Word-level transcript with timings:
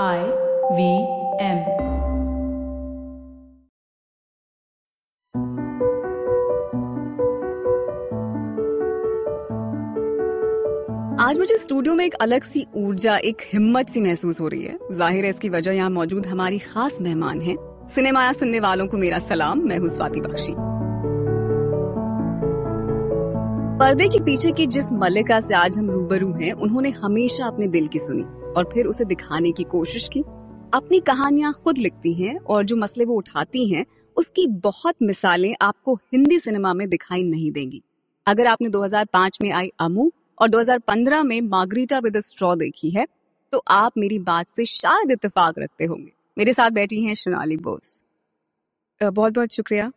I 0.00 0.20
V 0.72 0.84
M. 1.38 1.58
आज 11.20 11.38
मुझे 11.38 11.56
studio 11.56 11.94
में 11.94 12.04
एक 12.04 12.14
अलग 12.14 12.42
सी 12.42 12.66
ऊर्जा, 12.76 13.16
एक 13.16 13.36
हिम्मत 13.52 13.88
सी 13.88 14.00
महसूस 14.00 14.40
हो 14.40 14.48
रही 14.48 14.62
है। 14.62 14.78
ज़ाहिर 14.92 15.24
है 15.24 15.30
इसकी 15.30 15.48
वजह 15.48 15.72
यहाँ 15.72 15.90
मौजूद 15.90 16.26
हमारी 16.26 16.58
खास 16.58 17.00
मेहमान 17.00 17.40
हैं। 17.40 17.56
सिनेमाया 17.94 18.32
सुनने 18.32 18.60
वालों 18.60 18.86
को 18.86 18.96
मेरा 18.96 19.18
सलाम, 19.18 19.58
मैं 19.58 19.78
हूँ 19.78 19.88
स्वाति 19.88 20.20
बख्शी। 20.20 20.54
पर्दे 23.78 24.08
के 24.08 24.24
पीछे 24.24 24.52
की 24.52 24.66
जिस 24.66 24.92
मल्लिका 24.92 25.40
से 25.40 25.54
आज 25.54 25.78
हम 25.78 25.90
रूबरू 25.90 26.32
हैं, 26.32 26.52
उन्होंने 26.52 26.90
हमेशा 26.90 27.46
अपने 27.46 27.66
दिल 27.66 27.88
की 27.88 27.98
सुनी। 27.98 28.41
और 28.56 28.70
फिर 28.74 28.86
उसे 28.86 29.04
दिखाने 29.04 29.52
की 29.52 29.64
कोशिश 29.64 30.08
की। 30.12 30.20
अपनी 30.74 31.00
कहानियाँ 31.00 31.52
खुद 31.52 31.78
लिखती 31.78 32.12
हैं 32.12 32.38
और 32.38 32.64
जो 32.64 32.76
मसले 32.76 33.04
वो 33.04 33.14
उठाती 33.14 33.68
हैं, 33.68 33.86
उसकी 34.16 34.46
बहुत 34.46 34.94
मिसालें 35.02 35.54
आपको 35.62 35.94
हिंदी 35.94 36.38
सिनेमा 36.38 36.74
में 36.74 36.88
दिखाई 36.88 37.22
नहीं 37.22 37.52
देंगी। 37.52 37.82
अगर 38.26 38.46
आपने 38.46 38.68
2005 38.68 39.38
में 39.42 39.52
आई 39.52 39.72
अमू 39.80 40.12
और 40.38 40.48
2015 40.48 41.22
में 41.22 41.40
मार्गरीटा 41.40 41.98
विद 41.98 42.20
स्ट्रॉ 42.20 42.54
देखी 42.54 42.90
है 42.90 43.06
तो 43.52 43.62
आप 43.68 43.92
मेरी 43.98 44.18
बात 44.18 44.48
से 44.48 44.64
शायद 44.64 45.10
इतफाक 45.10 45.54
रखते 45.58 45.84
होंगे। 45.84 46.12
मेरे 46.38 46.54
साथ 46.54 46.70
बैठी 46.70 47.04
हैं 47.04 47.14
शनाली 47.14 47.56
बोस। 47.56 48.02
बहुत 49.02 49.32
बहुत 49.32 49.52
शुक्रिया 49.52 49.92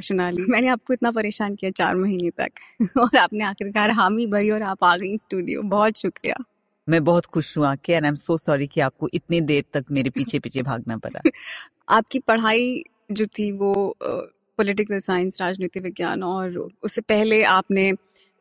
शनाली। 0.00 0.46
मैंने 0.48 0.68
आपको 0.68 0.92
इतना 0.92 1.10
परेशान 1.10 1.54
किया 1.54 1.70
चार 1.70 1.96
महीने 1.96 2.30
तक। 2.30 2.48
और 2.98 3.16
आपने 3.16 3.44
आखिरकार 3.44 3.90
हामी 3.90 4.26
भरी 4.26 4.50
और 4.50 4.62
आप 4.62 4.84
आ 4.84 4.96
गई 4.96 5.18
स्टूडियो। 5.18 5.62
बहुत 5.62 5.96
शुक्रिया। 5.96 6.36
मैं 6.88 7.04
बहुत 7.04 7.26
खुश 7.26 7.58
हूँ 7.58 7.66
आके 7.66 7.92
and 7.92 8.04
I 8.04 8.08
am 8.08 8.14
so 8.14 8.36
sorry 8.36 8.66
कि 8.66 8.80
आपको 8.80 9.08
इतनी 9.14 9.40
देर 9.40 9.64
तक 9.72 9.84
मेरे 9.90 10.10
पीछे 10.10 10.38
पीछे 10.38 10.62
भागना 10.62 10.96
पड़ा। 10.96 11.20
आपकी 11.88 12.18
पढ़ाई 12.18 12.84
जो 13.12 13.26
थी 13.26 13.52
वो 13.52 13.96
पॉलिटिकल 14.02 14.98
साइंस 14.98 15.40
राजनीति 15.40 15.80
विज्ञान 15.80 16.22
और 16.22 16.68
उससे 16.82 17.00
पहले 17.00 17.42
आपने 17.42 17.92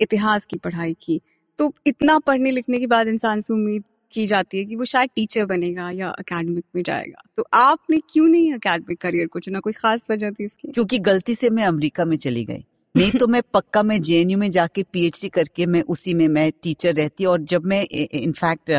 इतिहास 0.02 0.46
की 0.46 0.58
पढ़ाई 0.58 0.96
की 1.02 1.22
तो 1.60 1.74
इतना 1.88 2.20
पढ़ने 2.20 2.52
लिखने 2.52 2.80
के 2.80 2.88
बाद 2.88 3.08
इंसान 3.08 3.42
से 3.42 3.54
उम्मीद 3.54 3.84
की 4.14 4.28
जाती 4.28 4.58
है 4.58 4.66
कि 4.66 4.76
वो 4.76 4.86
शायद 4.86 5.10
टीचर 5.16 5.46
बनेगा 5.46 5.92
या 5.92 6.10
अकेडमिक 6.10 6.66
में 6.76 6.84
जाएगा। 6.84 7.24
तो 7.38 7.46
आपने 7.54 7.98
क्यों 7.98 8.28
नहीं 8.28 8.54
अकेडमिक 8.54 9.02
करियर 9.02 9.28
को 9.28 9.40
चुना? 9.40 9.60
कोई 9.60 9.74
खास 9.74 10.08
वजह 10.12 10.32
थी 10.32 10.46
इसकी? 10.46 10.68
क्योंकि 10.68 11.00
गलती 11.00 11.36
से 11.36 11.50
मैं 11.50 11.64
अमेरिका 11.64 12.06
में 12.06 12.18
चली 12.18 12.46
गई। 12.46 12.66
नहीं 12.96 13.12
तो 13.12 13.28
मैं 13.28 13.42
पक्का 13.54 13.82
मैं 13.84 14.02
जेएनयू 14.02 14.38
में 14.38 14.50
जाके 14.52 14.84
पीएचडी 14.94 15.30
करके 15.30 15.66
मैं 15.66 15.82
उसी 15.90 16.14
में 16.14 16.28
मैं 16.28 16.52
टीचर 16.64 16.94
रहती 16.96 17.26
और 17.26 17.42
जब 17.44 17.66
मैं 17.66 17.82
इनफैक्ट 17.84 18.72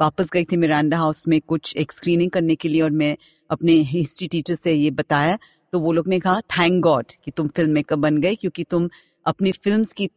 वापस 0.00 0.30
गई 0.32 0.44
थी 0.44 0.56
मिरांडा 0.56 0.98
हाउस 0.98 1.26
में 1.28 1.40
कुछ 1.40 1.76
एक 1.76 1.92
स्क्रीनिंग 1.92 2.30
करने 2.30 2.54
के 2.54 2.68
लिए 2.68 2.80
और 2.82 2.90
मैं 2.90 3.16
अपने 3.50 3.72
हिस्ट्री 3.92 4.28
टीचर 4.28 4.54
से 4.54 4.72
ये 4.72 4.90
बताया 4.90 5.38
तो 5.72 5.80
वो 5.80 5.92
लोग 5.92 6.08
ने 6.08 6.18
कहा 6.20 6.40
थैंक 6.58 6.80
गॉड 6.82 7.12
कि 7.24 7.30
तुम 7.30 7.48
फ़िल्म 7.48 7.72
मेकर 7.72 7.96
बन 7.96 8.18
गए 8.20 8.34
क्योंकि 8.34 8.64
तुम 8.70 8.88
अपनी 9.26 9.52
फ़िल्म 9.52 9.84
की 9.96 10.08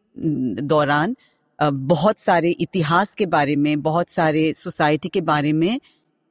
दौरान 0.64 1.16
बहुत 1.60 2.20
सारे 2.20 2.50
इतिहास 2.52 3.14
के 3.16 3.26
बारे 3.26 3.56
में, 3.56 3.82
बहुत 3.82 4.10
सारे 4.10 4.54
सोसाइटी 4.54 5.10
के 5.10 5.22
बारे 5.22 5.52
में 5.54 5.80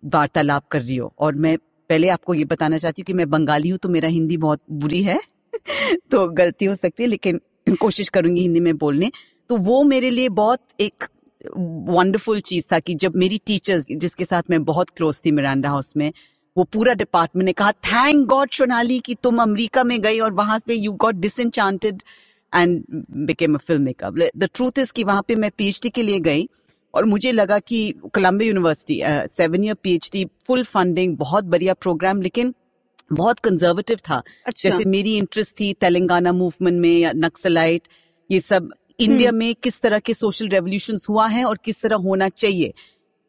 वार्तालाप 0.03 0.67
कर 0.71 0.83
रही 0.83 0.97
हो। 0.97 1.13
और 1.19 1.35
मैं 1.35 1.57
पहले 1.91 2.09
आपको 2.09 2.35
ये 2.35 2.45
बताना 2.45 2.79
चाहती 2.79 3.03
हूँ 3.03 3.07
कि 3.07 3.13
मैं 3.13 3.29
बंगाली 3.31 3.69
हूँ 3.69 3.79
तो 3.79 3.89
मेरा 3.89 4.09
हिंदी 4.09 4.37
बहुत 4.37 4.61
बुरी 4.73 5.03
है। 5.03 5.21
तो 6.11 6.27
गलती 6.31 6.65
हो 6.65 6.75
सकती 6.75 7.03
है, 7.03 7.09
लेकिन 7.09 7.41
कोशिश 7.81 8.09
करूँगी 8.09 8.41
हिंदी 8.43 8.61
में 8.61 8.77
बोलने। 8.79 9.11
तो 9.51 9.57
वो 9.59 9.83
मेरे 9.85 10.11
लिए 10.11 10.29
बहुत 10.31 10.61
एक 10.81 11.05
वंडरफुल 11.57 12.41
चीज़ 12.41 12.67
था 12.73 12.79
कि 12.79 12.95
जब 12.95 13.17
मेरी 13.17 13.39
टीचर्स 13.47 13.87
जिसके 13.93 14.25
साथ 14.25 14.51
मैं 14.51 14.63
बहुत 14.65 14.91
क्लोज 14.91 15.21
थी 15.25 15.31
मिरांडा 15.31 15.69
हाउस 15.69 15.93
में, 15.97 16.13
वो 16.57 16.65
पूरा 16.65 16.95
डिपार्टमेंट 16.95 17.45
ने 17.47 17.53
कहा 17.53 17.73
थैंक 17.73 18.27
गॉड 18.29 18.51
सोनाली, 18.53 18.99
कि 18.99 19.15
तुम 19.23 19.43
अमेरिका 19.43 19.85
में 19.85 20.01
गई 20.01 20.21
और 20.21 20.33
वहाँ 20.33 20.59
पे 20.67 20.75
you 20.75 20.93
got 20.93 21.15
disenchanted 21.15 22.03
and 22.53 22.83
became 23.27 23.55
a 23.55 23.59
film 23.59 23.83
maker 23.83 24.19
the 24.37 24.49
truth 24.55 24.79
is 24.79 24.93
कि 24.93 25.05
वहाँ 25.05 25.23
पे 25.29 25.35
मैं 25.35 25.51
पीएचडी 25.59 25.91
के 25.91 26.03
लिए 26.03 26.21
गई 26.21 26.49
और 26.95 27.05
मुझे 27.05 27.33
लगा 27.33 27.59
कि 27.59 27.79
Columbia 28.15 28.49
university 28.49 29.01
seven 29.37 29.65
year 29.65 29.75
PhD 29.83 30.25
full 30.47 30.65
funding 30.65 31.17
बहुत 31.17 31.45
बढ़िया 31.45 31.75
प्रोग्राम 31.75 32.21
लेकिन 32.23 32.55
बहुत 33.13 33.39
कंजर्वेटिव 33.41 33.99
था 34.09 34.23
अच्छा। 34.47 34.69
जैसे 34.69 34.89
मेरी 34.89 35.17
इंटरेस्ट 35.17 35.55
थी 35.61 35.73
तेलंगाना 35.81 36.33
मूवमेंट 36.35 36.81
में 36.81 36.97
या 36.99 37.13
नक्सलाइट 37.17 37.89
ये 38.31 38.41
सब 38.43 38.71
इंडिया 39.01 39.31
हम्म। 39.31 39.39
में 39.39 39.55
किस 39.63 39.81
तरह 39.81 39.99
के 39.99 40.15
सोशल 40.15 40.49
रेवोल्यूशन 40.49 40.99
हुआ 41.09 41.27
है 41.29 41.45
और 41.45 41.59
किस 41.65 41.83
तरह 41.83 41.97
होना 42.01 42.29
चाहिए 42.35 42.73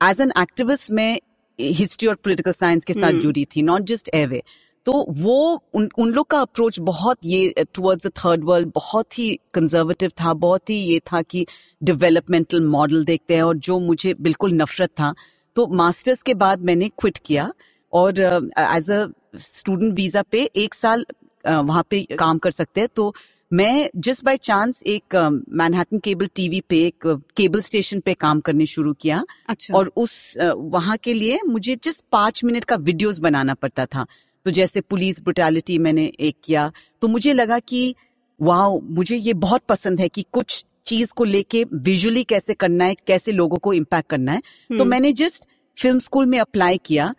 एज 0.01 0.21
एन 0.21 0.31
एक्टिविस्ट 0.39 0.91
में 0.91 1.19
हिस्ट्री 1.59 2.07
और 2.07 2.15
पॉलिटिकल 2.15 2.51
साइंस 2.53 2.85
के 2.85 2.93
साथ 2.93 3.09
हम्म। 3.09 3.19
जुड़ी 3.19 3.45
थी 3.45 3.61
नॉट 3.61 3.81
जस्ट 3.85 4.09
एवे 4.15 4.41
तो 4.85 4.93
वो 5.17 5.63
उन 5.73 5.87
उन 5.97 6.09
लोग 6.11 6.27
का 6.27 6.39
अप्रोच 6.41 6.79
बहुत 6.81 7.17
ये 7.25 7.65
टुवर्ड्स 7.73 8.05
द 8.07 8.11
थर्ड 8.15 8.43
वर्ल्ड 8.43 8.71
बहुत 8.75 9.17
ही 9.19 9.27
कंजर्वेटिव 9.53 10.11
था 10.21 10.33
बहुत 10.39 10.69
ही 10.69 10.75
ये 10.75 10.99
था 11.11 11.21
कि 11.23 11.45
डेवलपमेंटल 11.81 12.65
मॉडल 12.67 13.05
देखते 13.05 13.35
हैं 13.35 13.43
और 13.43 13.57
जो 13.59 13.79
मुझे 13.81 14.13
बिल्कुल 14.21 14.53
नफरत 14.53 14.89
था 14.91 15.13
तो 15.55 15.67
मास्टर्स 15.75 16.21
के 16.21 16.33
बाद 16.35 16.61
मैंने 16.61 16.89
क्विट 16.91 17.17
किया 17.25 17.51
और 17.93 18.19
एज 18.19 18.89
अ 18.91 19.05
स्टूडेंट 19.33 19.93
वीज़ा 19.93 20.21
पे 20.21 20.43
एक 20.55 20.73
साल 20.73 21.05
वहाँ 21.47 21.85
पे 21.89 22.01
काम 22.19 22.37
कर 22.37 22.51
सकते 22.51 22.81
हैं। 22.81 22.89
तो 22.95 23.13
मैं 23.51 23.89
जिस 23.95 24.23
बाय 24.23 24.37
चांस 24.37 24.81
एक 24.83 25.15
मैनहट्टन 25.49 25.99
केबल 25.99 26.27
टीवी 26.35 26.61
पे 26.61 26.77
एक 26.87 27.07
केबल 27.37 27.61
स्टेशन 27.61 27.99
पे 27.99 28.13
काम 28.13 28.39
करने 28.39 28.65
शुरू 28.65 28.93
किया। 28.93 29.23
अच्छा। 29.49 29.73
और 29.73 29.91
उस 29.95 30.37
वहाँ 30.55 30.97
के 30.97 31.13
लिए 31.13 31.39
मुझे 31.47 31.75
जस्ट 31.83 32.03
पाँच 32.11 32.43
मिनट 32.43 32.65
का 32.65 32.75
वीडियोस 32.75 33.19
बनाना 33.19 33.53
पड़ता 33.53 33.85
था। 33.85 34.05
तो 34.45 34.51
जैसे 34.51 34.81
पुलिस 34.81 35.21
ब्रुटैलिटी 35.21 35.77
मैंने 35.77 36.11
एक 36.19 36.35
किया। 36.43 36.71
तो 37.01 37.07
मुझे 37.07 37.33
लगा 37.33 37.59
कि 37.59 37.95
वाह 38.41 38.77
मुझे 38.83 39.15
ये 39.15 39.33
बहुत 39.33 39.61
पसंद 39.69 39.99
है 39.99 40.09
कि 40.09 40.25
कुछ 40.31 40.65
चीज़ 40.87 41.13
को 41.13 41.23
लेके 41.23 41.63
विजुअली 41.73 42.23
कैसे 42.23 42.53
करना 42.53 42.85
है 42.85 42.95
कैसे 43.07 43.31
लोगों 43.31 43.57
को 43.57 43.73
इम्पैक्ट 43.73 44.09
करना 44.09 44.31
है। 44.31 44.39
तो 44.39 44.75
हम्म। 44.75 44.87
मैंने 44.87 45.13
जस्ट 45.13 45.45
फ़िल्म 45.77 45.99
स्कूल 45.99 46.25
में 46.25 46.39
अप्लाई 46.39 46.77
किया। 46.85 47.13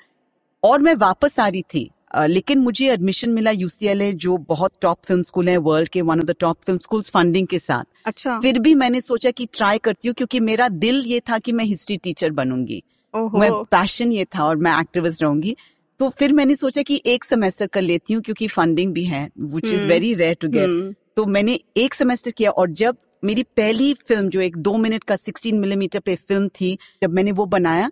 और 0.63 0.81
मैं 0.81 0.95
वापस 0.95 1.41
आ 1.41 1.49
रही 1.49 1.63
थी। 1.63 1.91
लेकिन 2.17 2.59
मुझे 2.59 2.91
एडमिशन 2.93 3.31
मिला 3.31 3.51
यूसीएलए 3.51 4.13
जो 4.13 4.37
बहुत 4.49 4.73
टॉप 4.83 4.99
फ़िल्म 5.07 5.23
स्कूल 5.23 5.49
है 5.49 5.57
वर्ल्ड 5.59 5.89
के 5.89 6.03
one 6.03 6.21
of 6.21 6.27
the 6.27 6.35
top 6.41 6.57
film 6.67 6.79
schools 6.79 7.11
funding 7.11 7.47
के 7.47 7.59
साथ। 7.59 7.85
अच्छा। 8.07 8.39
फिर 8.41 8.59
भी 8.59 8.75
मैंने 8.75 9.01
सोचा 9.01 9.31
कि 9.31 9.47
ट्राई 9.53 9.79
करती 9.79 10.09
हूँ 10.09 10.15
क्योंकि 10.15 10.41
मेरा 10.41 10.69
दिल 10.69 11.03
ये 11.07 11.21
था 11.21 11.39
कि 11.39 11.53
मैं 11.53 11.65
हिस्ट्री 11.65 11.97
टीचर 11.97 12.31
बनूँगी। 12.31 12.83
मैं 13.15 13.51
पैशन 13.71 14.13
ये 14.13 14.25
था 14.25 14.45
और 14.45 14.57
मैं 14.57 14.79
एक्टिविस्ट 14.81 15.23
रहूँगी। 15.23 15.57
तो 16.01 16.09
फिर 16.09 16.33
मैंने 16.33 16.55
सोचा 16.55 16.83
कि 16.83 17.01
एक 17.07 17.25
सेमेस्टर 17.25 17.67
कर 17.67 17.83
लेती 17.83 18.15
हूँ 18.15 18.23
क्योंकि 18.23 18.47
फंडिंग 18.49 18.93
भी 18.93 19.05
है 19.05 19.29
which 19.41 19.65
is 19.65 19.87
very 19.87 20.13
rare 20.15 20.37
to 20.41 20.49
get 20.49 20.95
तो 21.17 21.25
मैंने 21.27 21.59
एक 21.77 21.95
सेमेस्टर 21.95 22.31
किया 22.31 22.51
और 22.51 22.71
जब 22.71 22.97
मेरी 23.25 23.43
पहली 23.57 23.93
फ़िल्म 24.09 24.29
जो 24.29 24.41
एक 24.41 24.57
दो 24.57 24.77
मिनट 24.77 25.05
का 25.05 25.17
सिक्सटीन 25.17 25.59
मिलीमीटर 25.59 26.01
पे 26.01 26.15
फ़िल्म 26.17 26.49
थी 26.49 26.77
जब 27.03 27.11
मैंने 27.11 27.33
वो 27.33 27.47
बनाया 27.47 27.91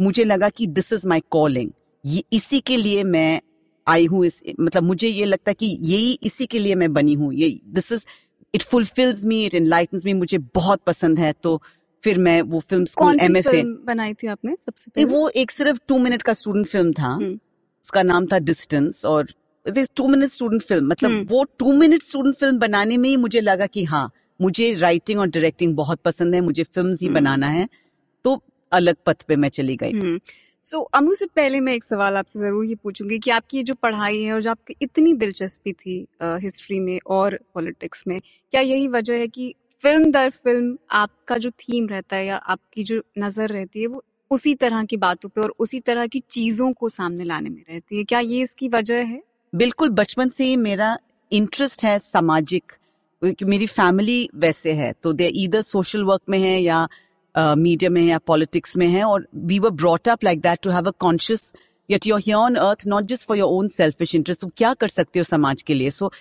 मुझे 0.00 0.24
लगा 0.24 0.48
कि 0.48 0.66
दिस 0.66 0.92
इज़ 0.92 1.06
माई 1.08 1.22
कॉलिंग 1.30 1.70
ये 2.04 2.22
इसी 2.32 2.60
के 2.60 2.76
लिए 2.76 3.04
मैं 3.04 3.40
आई 3.86 4.06
हूँ 4.06 4.24
इस 4.26 4.42
मतलब 4.60 4.82
मुझे 4.82 5.08
ये 5.08 5.24
लगता 5.24 5.50
है 5.50 5.54
कि 5.54 5.66
यही 5.82 6.18
इसी 6.22 6.46
के 6.46 6.58
लिए 6.58 6.74
मैं 6.74 6.92
बनी 6.92 7.14
हूँ 7.14 7.32
ये 7.34 7.58
this 7.70 7.92
is 7.92 8.04
it 8.54 8.62
fulfils 8.64 9.24
me 9.24 9.44
it 9.44 9.54
enlightens 9.54 10.04
me 10.04 10.12
मुझे 10.14 10.38
बहुत 10.54 10.80
पसंद 10.86 11.18
है 11.18 11.32
तो 11.42 11.60
फिर 12.04 12.18
मैं 12.18 12.40
वो 12.42 12.60
फ़िल्म 12.60 12.84
स्कूल 12.86 13.20
एम 13.20 13.36
एफ़ 13.36 13.48
बनाई 13.86 14.14
थी 14.14 14.26
आपने 14.26 14.54
सबसे 14.54 14.90
पहले 14.90 15.04
वो 15.06 15.28
एक 15.36 15.50
सिर्फ़ 15.50 15.78
टू 15.88 15.98
मिनट 15.98 16.22
का 16.22 16.32
स्टूडेंट 16.34 16.66
फ़िल्म 16.66 16.92
था 16.92 17.06
हम्म। 17.06 17.38
उसका 17.84 18.02
नाम 18.02 18.26
था 18.26 18.38
डिस्टेंस 18.40 19.04
और 19.04 19.32
टू 19.66 20.08
मिनट 20.08 20.30
स्टूडेंट 20.30 20.62
फ़िल्म 20.62 20.86
मतलब 20.86 21.10
हम्म। 21.10 21.26
वो 21.30 21.44
टू 21.58 21.72
मिनट 21.74 22.02
स्टूडेंट 22.02 22.36
फ़िल्म 22.36 22.58
बनाने 22.58 22.96
में 22.96 23.08
ही 23.08 23.16
मुझे 23.18 23.40
लगा 23.40 23.66
कि 23.68 23.84
हाँ 23.84 24.10
मुझे 24.40 24.72
राइटिंग 24.74 25.20
और 25.20 25.26
डायरेक्टिंग 25.28 25.74
बहुत 25.76 26.00
पसंद 26.00 26.34
है 26.34 26.40
मुझे 26.40 26.62
फ़िल्म 26.64 26.90
ही 26.92 27.06
हम्म। 27.06 27.14
बनाना 27.14 27.48
है 27.48 27.68
तो 28.24 28.40
अलग 28.72 28.96
पथ 29.06 29.22
पे 29.22 29.36
मैं 29.36 29.48
चली 29.50 29.76
गई 29.76 30.18
सो 30.64 30.78
so, 30.78 30.84
अमू 30.94 31.14
से 31.14 31.26
पहले 31.26 31.60
मैं 31.60 31.72
एक 31.74 31.84
सवाल 31.84 32.16
आपसे 32.16 32.38
ज़रूर 32.38 32.64
ये 32.64 32.74
पूछूँगी 32.74 33.18
कि 33.18 33.30
आपकी 33.30 33.56
ये 33.56 33.62
जो 33.62 33.74
पढ़ाई 33.74 34.22
है 34.22 34.32
और 34.32 34.40
जो 34.42 34.50
आपकी 34.50 34.76
इतनी 34.82 35.12
दिलचस्पी 35.14 35.72
थी 35.72 35.96
हिस्ट्री 36.22 36.78
में 36.80 36.98
और 37.06 37.38
पॉलिटिक्स 37.54 38.04
में 38.08 38.20
क्या 38.20 38.60
यही 38.60 38.88
वजह 38.88 39.14
है 39.14 39.26
कि 39.28 39.54
फ़िल्म 39.84 40.10
दर 40.10 40.30
फ़िल्म 40.30 40.76
आपका 40.92 41.38
जो 41.38 41.50
थीम 41.50 41.88
रहता 41.88 42.16
है 42.16 42.26
या 42.26 42.36
आपकी 42.36 42.84
जो 42.84 43.02
नज़र 43.18 43.48
रहती 43.48 43.80
है 43.80 43.86
वो 43.86 44.02
उसी 44.30 44.54
तरह 44.54 44.84
की 44.84 44.96
बातों 44.96 45.28
पे 45.28 45.40
और 45.40 45.54
उसी 45.58 45.80
तरह 45.80 46.06
की 46.06 46.22
चीज़ों 46.30 46.72
को 46.72 46.88
सामने 46.88 47.24
लाने 47.24 47.50
में 47.50 47.62
रहती 47.70 47.98
है? 47.98 48.04
क्या 48.04 48.18
ये 48.18 48.40
इसकी 48.42 48.68
वजह 48.68 49.02
है? 49.02 49.22
बिल्कुल 49.52 49.88
बचपन 49.90 50.28
से 50.28 50.44
ही 50.44 50.56
मेरा 50.56 50.96
इंटरेस्ट 51.32 51.84
है 51.84 51.98
सामाजिक 51.98 52.72
मेरी 53.22 53.66
फैमिली 53.66 54.28
वैसे 54.34 54.72
है 54.72 54.92
तो 55.02 55.12
दे 55.12 55.26
इधर 55.26 55.62
सोशल 55.62 56.04
वर्क 56.04 56.22
में 56.28 56.38
है 56.38 56.60
या 56.62 56.86
मीडिया 57.36 57.90
में 57.90 58.02
या 58.02 58.18
पॉलिटिक्स 58.26 58.76
में 58.76 58.86
है 58.88 59.02
और 59.04 59.26
we 59.34 59.58
were 59.58 59.70
brought 59.72 60.08
up 60.08 60.24
like 60.24 60.40
that 60.40 60.58
to 60.62 60.70
have 60.70 60.88
a 60.88 60.92
conscious 61.00 61.52
yet 61.88 62.06
you're 62.06 62.20
here 62.20 62.36
on 62.36 62.54
earth 62.56 62.86
not 62.86 63.04
just 63.04 63.26
for 63.28 63.38
your 63.38 63.50
own 63.50 63.68
selfish 63.68 64.14
interest 64.14 64.40
तुम 64.40 64.50
क्या 64.56 64.72
कर 64.74 64.88
सकते 64.88 65.18
हो 65.18 65.24
समाज 65.24 65.62
के 65.62 65.74
लिए? 65.74 65.90
So 65.90 66.12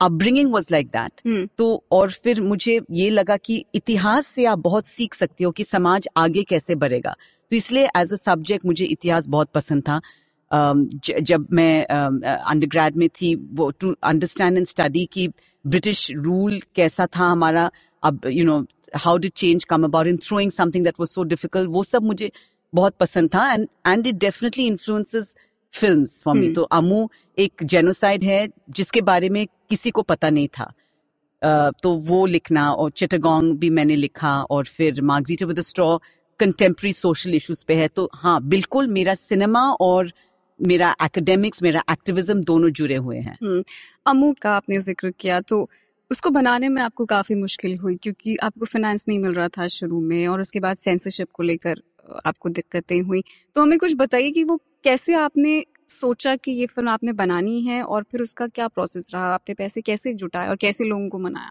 upbringing 0.00 0.52
was 0.52 0.66
like 0.72 0.86
that 0.96 1.48
तो 1.58 1.84
और 1.92 2.10
फिर 2.24 2.40
मुझे 2.42 2.80
ये 2.92 3.10
लगा 3.10 3.36
कि 3.36 3.64
इतिहास 3.74 4.26
से 4.26 4.44
आप 4.46 4.58
बहुत 4.60 4.86
सीख 4.86 5.14
सकते 5.14 5.44
हो 5.44 5.50
कि 5.50 5.64
समाज 5.64 6.08
आगे 6.16 6.42
कैसे 6.48 6.74
बढ़ेगा। 6.74 7.14
तो 7.50 7.56
इसलिए 7.56 7.88
एज 7.96 8.12
अ 8.12 8.16
सब्जेक्ट 8.16 8.66
मुझे 8.66 8.84
इतिहास 8.84 9.26
बहुत 9.28 9.48
पसंद 9.54 9.82
था। 9.82 10.00
Um, 10.50 10.78
जब 11.22 11.46
मैं 11.52 11.84
अंडरग्रेड 11.84 12.96
में 12.96 13.08
थी 13.10 13.34
वो 13.54 13.70
टू 13.70 13.94
अंडरस्टैंड 14.04 14.56
एंड 14.56 14.66
स्टडी 14.66 15.04
की 15.12 15.26
ब्रिटिश 15.64 16.10
रूल 16.16 16.60
कैसा 16.76 17.06
था 17.06 17.24
हमारा। 17.24 17.70
अब 18.02 18.20
you 18.26 18.44
know 18.44 18.60
how 18.96 19.18
did 19.18 19.32
change 19.32 19.64
come 19.64 19.84
about 19.84 20.06
in 20.06 20.16
throwing 20.16 20.50
something 20.50 20.84
that 20.84 20.94
was 21.00 21.08
so 21.08 21.22
difficult 21.24 21.70
वो 21.70 21.84
सब 21.84 22.04
मुझे 22.04 22.30
बहुत 22.72 22.94
पसंद 23.00 23.30
था 23.34 23.52
and 23.52 23.68
and 23.86 24.06
it 24.06 24.14
definitely 24.14 24.66
influences 24.66 25.34
films 25.74 26.22
for 26.22 26.34
me. 26.34 26.52
तो 26.52 26.62
अमू 26.62 27.08
एक 27.38 27.52
जेनोसाइड 27.64 28.24
है 28.24 28.48
जिसके 28.70 29.00
बारे 29.00 29.28
में 29.28 29.46
किसी 29.70 29.90
को 29.90 30.02
पता 30.02 30.30
नहीं 30.30 30.48
था। 30.48 30.64
अ, 31.42 31.70
तो 31.82 31.94
वो 31.94 32.24
लिखना 32.26 32.70
और 32.72 32.90
चिटागोंग 32.90 33.52
भी 33.58 33.70
मैंने 33.70 33.96
लिखा 33.96 34.42
और 34.42 34.64
फिर 34.64 35.02
Margarita 35.02 35.46
with 35.46 35.60
straw 35.60 35.98
contemporary 36.40 36.92
social 36.92 37.34
issues 37.34 37.64
पे 37.68 37.74
है। 37.74 37.88
तो 37.88 38.10
हाँ 38.14 38.42
बिल्कुल 38.42 38.86
मेरा 38.86 39.14
सिनेमा 39.14 39.62
और 39.80 40.12
मेरा 40.60 40.94
एकेडमिक्स 41.04 41.62
मेरा 41.62 41.82
एक्टिविज्म 41.90 42.42
दोनों 42.44 42.70
जुड़े 42.70 42.96
हुए 42.96 43.18
हैं। 43.18 43.62
अमू 44.06 44.34
का 44.42 44.50
आपने 44.56 44.80
ज़िक्र 44.80 45.10
किया 45.10 45.40
तो 45.40 45.68
उसको 46.10 46.30
बनाने 46.30 46.68
में 46.68 46.80
आपको 46.82 47.04
काफ़ी 47.06 47.34
मुश्किल 47.34 47.76
हुई, 47.78 47.96
क्योंकि 47.96 48.36
आपको 48.36 48.66
फाइनेंस 48.66 49.04
नहीं 49.08 49.18
मिल 49.18 49.34
रहा 49.34 49.48
था 49.48 49.66
शुरू 49.68 50.00
में 50.00 50.26
और 50.26 50.40
उसके 50.40 50.60
बाद 50.60 50.76
सेंसरशिप 50.76 51.28
को 51.32 51.42
लेकर 51.42 51.82
आपको 52.26 52.48
दिक्कतें 52.48 53.00
हुई। 53.00 53.22
तो 53.56 53.62
हमें 53.62 53.78
कुछ 53.78 53.94
बताइए 53.96 54.30
कि 54.30 54.44
वो 54.44 54.56
कैसे 54.84 55.14
आपने 55.14 55.62
सोचा 55.90 56.34
कि 56.36 56.50
ये 56.50 56.66
फ़िल्म 56.66 56.88
आपने 56.88 57.12
बनानी 57.14 57.60
है 57.62 57.82
और 57.82 58.02
फिर 58.02 58.22
उसका 58.22 58.46
क्या 58.48 58.68
प्रोसेस 58.68 59.10
रहा? 59.14 59.32
आपने 59.34 59.54
पैसे 59.54 59.80
कैसे 59.80 60.12
जुटाए 60.14 60.48
और 60.48 60.56
कैसे 60.56 60.84
लोगों 60.84 61.08
को 61.08 61.18
मनाया? 61.18 61.50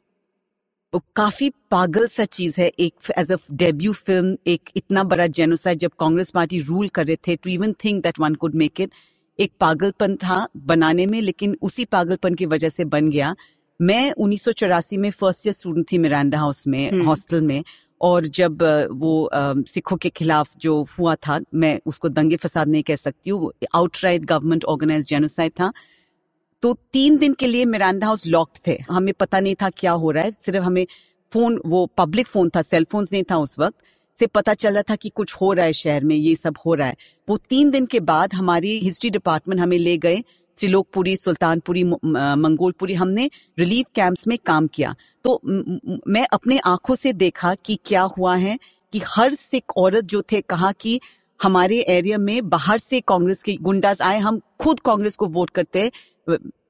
वो 0.93 1.01
काफ़ी 1.15 1.49
पागल 1.71 2.07
सा 2.07 2.25
चीज़ 2.27 2.59
है, 2.61 2.67
एक 2.69 3.11
एज 3.17 3.31
अ 3.31 3.35
डेब्यू 3.53 3.93
फ़िल्म 3.93 4.37
एक 4.47 4.69
इतना 4.75 5.03
बड़ा 5.05 5.27
जेनोसाइड 5.29 5.79
जब 5.79 5.91
कांग्रेस 5.99 6.31
पार्टी 6.31 6.59
रूल 6.61 6.87
कर 6.89 7.05
रहे 7.07 7.15
थे 7.27 7.35
to 7.35 7.49
even 7.49 7.73
think 7.83 8.03
that 8.03 8.19
one 8.19 8.35
could 8.35 8.55
make 8.55 8.81
it 8.81 8.91
एक 9.39 9.51
पागलपन 9.59 10.15
था 10.15 10.47
बनाने 10.57 11.05
में, 11.05 11.19
लेकिन 11.21 11.57
उसी 11.61 11.85
पागलपन 11.87 12.35
की 12.35 12.45
वजह 12.45 12.69
से 12.69 12.85
बन 12.87 13.09
गया। 13.09 13.35
मैं 13.79 14.11
उन्नीस 14.13 14.43
सौ 14.43 14.51
चौरासी 14.51 14.97
में 14.97 15.09
फ़र्स्ट 15.11 15.45
ईयर 15.47 15.53
स्टूडेंट 15.53 15.85
थी 15.91 15.97
मिरांडा 15.97 16.37
हाउस 16.37 16.65
में 16.67 16.91
हम्म। 16.91 17.05
हॉस्टल 17.05 17.41
में 17.41 17.63
और 18.01 18.25
जब 18.37 18.61
वो 18.91 19.29
सिखों 19.67 19.97
के 19.97 20.09
खिलाफ 20.09 20.49
जो 20.61 20.73
हुआ 20.99 21.13
था 21.27 21.39
मैं 21.53 21.79
उसको 21.85 22.09
दंगे 22.09 22.35
फसाद 22.37 22.67
नहीं 22.67 22.83
कह 22.83 22.95
सकती 22.95 23.29
हूँ 23.29 23.51
आउटराइट 23.75 24.25
गवर्नमेंट 24.25 24.65
ऑर्गेनाइज 24.65 25.07
जेनोसाइड 25.09 25.51
था। 25.59 25.71
तो 26.63 26.73
तीन 26.93 27.17
दिन 27.17 27.33
के 27.39 27.47
लिए 27.47 27.65
मिरांडा 27.65 28.07
हाउस 28.07 28.25
लॉक्ड 28.27 28.59
थे। 28.67 28.77
हमें 28.89 29.13
पता 29.19 29.39
नहीं 29.39 29.55
था 29.61 29.69
क्या 29.77 29.91
हो 29.91 30.11
रहा 30.11 30.23
है 30.23 30.31
सिर्फ़ 30.31 30.63
हमें 30.63 30.85
फ़ोन 31.31 31.59
वो 31.65 31.85
पब्लिक 31.97 32.27
फ़ोन 32.27 32.49
था 32.55 32.61
सेल 32.61 32.85
फ़ोन 32.91 33.07
नहीं 33.11 33.23
था 33.31 33.37
उस 33.37 33.57
वक्त 33.59 33.77
से 34.17 34.27
पता 34.27 34.53
चला 34.53 34.81
था 34.81 34.95
कि 34.95 35.09
कुछ 35.09 35.33
हो 35.41 35.51
रहा 35.53 35.65
है 35.65 35.73
शहर 35.73 36.03
में 36.03 36.15
ये 36.15 36.35
सब 36.35 36.57
हो 36.65 36.73
रहा 36.73 36.87
है। 36.87 36.95
वो 37.27 37.37
तीन 37.49 37.69
दिन 37.71 37.85
के 37.85 37.99
बाद 38.11 38.33
हमारी 38.33 38.77
हिस्ट्री 38.79 39.09
डिपार्टमेंट 39.09 39.61
हमें 39.61 39.77
ले 39.77 39.97
गए 39.97 40.23
त्रिलोकपुरी 40.59 41.15
सुल्तानपुरी 41.17 41.83
मंगोलपुरी 41.83 42.93
हमने 42.93 43.29
रिलीफ 43.59 43.85
कैंप्स 43.95 44.27
में 44.27 44.37
काम 44.45 44.67
किया। 44.67 44.95
तो 45.23 45.41
म- 45.45 46.25
अपने 46.33 46.57
आँखों 46.65 46.95
से 46.95 47.13
देखा 47.13 47.55
कि 47.55 47.79
क्या 47.85 48.01
हुआ 48.17 48.35
है 48.35 48.57
कि 48.93 49.01
हर 49.07 49.33
सिख 49.33 49.77
औरत 49.77 50.03
जो 50.03 50.21
थे 50.31 50.41
कहा 50.41 50.71
कि 50.71 50.99
हमारे 51.39 51.79
एरिया 51.79 52.17
में 52.17 52.49
बाहर 52.49 52.79
से 52.79 52.99
कांग्रेस 53.01 53.43
के 53.43 53.55
गुंडास 53.61 54.01
आए, 54.01 54.17
हम 54.19 54.39
खुद 54.59 54.79
कांग्रेस 54.79 55.15
को 55.15 55.25
वोट 55.27 55.49
करते 55.49 55.91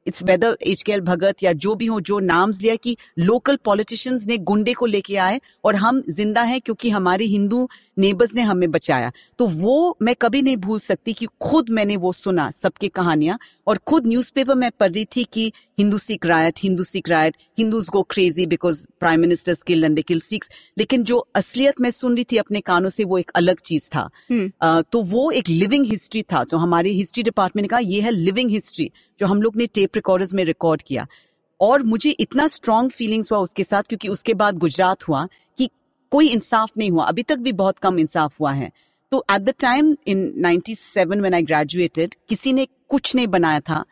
it's 0.07 0.21
whether 0.23 0.57
H 0.67 0.81
K 0.81 0.91
L 0.91 1.01
Bhagat 1.01 1.43
या 1.43 1.51
जो 1.53 1.73
भी 1.75 1.85
हो, 1.85 1.99
जो 2.01 2.19
नाम्स 2.19 2.61
लिया 2.61 2.75
कि 2.75 2.95
लोकल 3.19 3.55
पॉलिटिशियंस 3.65 4.25
ने 4.27 4.37
गुंडे 4.37 4.73
को 4.73 4.85
लेके 4.85 5.15
आए 5.17 5.39
और 5.63 5.75
हम 5.75 6.01
ज़िंदा 6.09 6.41
हैं 6.41 6.59
क्योंकि 6.61 6.89
हमारे 6.89 7.25
हिंदू 7.25 7.67
नेबर्स 7.99 8.35
ने 8.35 8.41
हमें 8.41 8.71
बचाया। 8.71 9.11
तो 9.37 9.47
वो 9.47 9.97
मैं 10.01 10.15
कभी 10.15 10.41
नहीं 10.41 10.57
भूल 10.57 10.79
सकती 10.79 11.13
कि 11.13 11.25
खुद 11.41 11.69
मैंने 11.69 11.97
वो 11.97 12.13
सुना 12.13 12.51
सबकी 12.51 12.87
कहानियाँ। 12.87 13.39
और 13.67 13.77
खुद 13.77 14.07
न्यूज़पेपर 14.07 14.55
में 14.55 14.71
पढ़ 14.71 14.91
रही 14.91 15.05
थी 15.05 15.23
कि 15.33 15.53
Hindu 15.79 15.97
Sikh 15.97 16.25
riot 16.25 16.59
Hindu 16.63 16.83
Sikh 16.83 17.09
riot 17.09 17.37
Hindus 17.57 17.87
go 17.89 18.03
crazy 18.03 18.45
because 18.45 18.85
prime 18.99 19.19
minister 19.19 19.55
kill 19.67 19.83
and 19.83 20.01
kill 20.01 20.19
Sikhs 20.19 20.49
लेकिन 20.77 21.03
जो 21.03 21.27
असलियत 21.35 21.81
मैं 21.81 21.91
सुन 21.91 22.15
रही 22.15 22.23
थी 22.23 22.37
अपने 22.37 22.61
कानों 22.61 22.89
से 22.89 23.03
वो 23.03 23.17
एक 23.17 23.31
अलग 23.35 23.59
चीज़ 23.59 23.87
था। 23.95 24.09
हम्म। 24.31 24.51
अ, 24.61 24.81
तो 24.81 25.03
वो 25.03 25.31
एक 25.31 25.49
लिविंग 25.49 25.85
हिस्ट्री 25.85 26.21
था 26.21 26.43
तो 26.43 26.57
हमारी 26.57 26.93
हिस्ट्री 26.93 27.23
डिपार्टमेंट 27.23 27.63
ने 27.63 27.67
कहा 27.67 27.79
ये 27.79 28.01
है 28.01 28.11
लिविंग 28.11 28.49
हिस्ट्री 28.49 28.91
जो 29.19 29.27
हम 29.27 29.41
लोग 29.41 29.55
ने 29.55 29.65
टेप 29.65 29.89
रिकॉर्डर्स 29.95 30.33
में 30.33 30.45
रिकॉर्ड 30.45 30.81
किया। 30.81 31.07
और 31.61 31.83
मुझे 31.83 32.09
इतना 32.09 32.47
स्ट्रांग 32.47 32.89
फीलिंग्स 32.89 33.31
हुआ 33.31 33.39
उसके 33.39 33.63
साथ 33.63 33.83
क्योंकि 33.83 34.07
उसके 34.07 34.33
बाद 34.33 34.57
गुजरात 34.57 35.07
हुआ 35.07 35.27
कि 35.57 35.69
कोई 36.11 36.27
इंसाफ 36.27 36.69
नहीं 36.77 36.91
हुआ। 36.91 37.03
अभी 37.03 37.23
तक 37.23 37.35
भी 37.35 37.51
बहुत 37.51 37.79
कम 37.79 37.99
इंसाफ 37.99 38.39
हुआ 38.39 38.51
है। 38.51 38.71
तो 39.11 39.25
at 39.31 39.41
the 39.41 39.49
time 39.49 39.97
in 40.07 40.33
97 40.45 41.21
when 41.21 41.33
I 41.33 41.41
graduated 41.41 42.15
किसी 42.29 42.53
ने 42.53 42.67
कुछ 42.89 43.15
नहीं 43.15 43.27
बनाया 43.27 43.59
था 43.59 43.85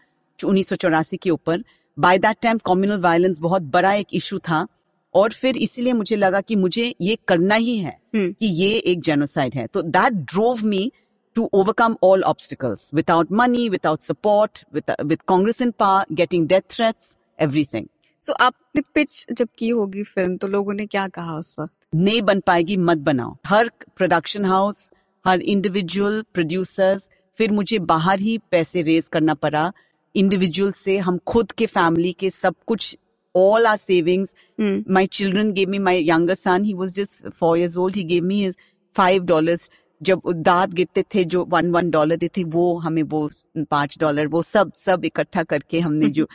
उन्नीस 0.45 0.69
सौ 0.69 0.75
चौरासी 0.75 1.17
के 1.17 1.29
ऊपर। 1.29 1.63
By 1.99 2.17
that 2.17 2.37
time 2.41 2.57
communal 2.57 2.99
violence 2.99 3.39
बहुत 3.39 3.61
बड़ा 3.61 3.93
एक 3.93 4.07
इशू 4.13 4.39
था। 4.39 4.67
और 5.13 5.31
फिर 5.31 5.57
इसीलिए 5.57 5.93
मुझे 5.93 6.15
लगा 6.15 6.41
कि 6.41 6.55
मुझे 6.55 6.95
ये 7.01 7.17
करना 7.27 7.55
ही 7.55 7.77
है 7.77 7.99
हम्म। 8.15 8.31
कि 8.31 8.45
ये 8.45 8.69
एक 8.69 9.01
जेनोसाइड 9.01 9.55
है। 9.55 9.67
तो 9.67 9.81
that 9.81 10.13
drove 10.13 10.65
me 10.65 10.91
to 11.35 11.49
overcome 11.53 11.97
all 12.03 12.23
obstacles 12.27 12.79
without 12.95 13.31
money 13.31 13.69
without 13.69 14.01
support 14.01 14.65
with 15.03 15.21
Congress 15.21 15.61
in 15.61 15.73
in 15.81 16.03
getting 16.11 16.47
death 16.47 16.61
threats 16.61 17.15
everything. 17.41 17.83
So 18.21 18.33
आपने 18.33 18.81
पिच 18.95 19.25
जब 19.31 19.47
की 19.57 19.69
होगी 19.69 20.03
फ़िल्म 20.03 20.37
तो 20.37 20.47
लोगों 20.47 20.73
ने 20.73 20.85
क्या 20.85 21.07
कहा 21.07 21.37
उस 21.37 21.55
वक्त? 21.59 21.76
नहीं 21.95 22.21
बन 22.21 22.39
पाएगी 22.47 22.77
मत 22.77 22.97
बनाओ। 22.97 23.35
हर 23.47 23.71
प्रोडक्शन 23.97 24.45
हाउस 24.45 24.91
हर 25.25 25.41
इंडिविजुअल 25.41 26.21
प्रोड्यूसर्स 26.33 27.09
फिर 27.37 27.51
मुझे 27.51 27.79
बाहर 27.79 28.19
ही 28.19 28.37
पैसे 28.51 28.81
रेज 28.81 29.07
करना 29.13 29.33
पड़ा। 29.33 29.71
इंडिविजुअल 30.15 30.71
से 30.71 30.97
हम 30.97 31.17
खुद 31.27 31.51
के 31.51 31.65
फैमिली 31.65 32.13
के 32.13 32.29
सब 32.29 32.55
कुछ 32.67 32.97
all 33.35 33.65
our 33.69 33.79
savings 33.79 34.33
hmm 34.59 34.93
my 34.95 35.05
children 35.15 35.49
gave 35.57 35.69
me 35.71 35.79
my 35.87 35.93
younger 36.05 36.35
son 36.35 36.63
he 36.67 36.73
was 36.77 36.93
just 36.93 37.19
four 37.41 37.51
years 37.57 37.75
old 37.77 37.99
he 37.99 38.05
gave 38.13 38.23
me 38.29 38.39
his 38.45 38.55
five 38.95 39.27
dollars. 39.33 39.69
जब 40.01 40.21
दाद 40.35 40.73
गिरते 40.73 41.03
थे 41.15 41.23
जो 41.23 41.43
वन 41.45 41.71
वन 41.71 41.89
डॉलर 41.91 42.15
देते 42.15 42.43
वो 42.55 42.77
हमें 42.77 43.03
वो 43.03 43.29
पाँच 43.71 43.97
डॉलर 43.99 44.27
वो 44.27 44.41
सब 44.41 44.71
सब 44.73 45.05
इकट्ठा 45.05 45.43
करके 45.43 45.79
हमने 45.79 46.09
जो 46.09 46.27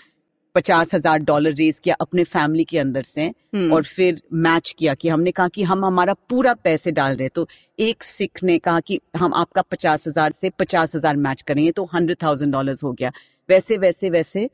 पचास 0.55 0.95
हज़ार 0.95 1.19
डॉलर 1.19 1.55
रेज 1.55 1.79
किया 1.79 1.95
अपने 2.01 2.25
फैमिली 2.25 2.65
के 2.65 2.79
अंदर 2.79 3.03
से 3.03 3.25
हम्म। 3.55 3.73
और 3.73 3.85
फिर 3.85 4.21
मैच 4.33 4.75
किया 4.79 4.95
कि 4.95 5.09
हमने 5.09 5.31
कहा 5.31 5.49
कि 5.49 5.63
हम 5.63 5.85
हमारा 5.85 6.15
पूरा 6.29 6.55
पैसे 6.55 6.91
डाल 6.91 7.17
रहे 7.17 7.29
तो 7.29 7.47
एक 7.79 8.03
सिख 8.03 8.43
ने 8.45 8.59
कहा 8.59 8.81
कि 8.81 9.01
हम 9.17 9.35
आपका 9.35 9.63
पचास 9.63 10.07
हज़ार 10.09 10.33
से 10.33 10.51
पचास 10.51 10.95
हज़ार 10.97 11.17
मैच 11.19 11.43
करेंगे 11.43 11.71
तो 11.73 11.85
हंड्रेड 11.95 12.23
थाउज़ेंड 12.23 12.53
डॉलर 12.53 12.77
हो 12.85 12.93
गया 12.93 13.13
वैसे 13.49 13.77
वैसे 13.77 14.11
वैसे 14.11 14.49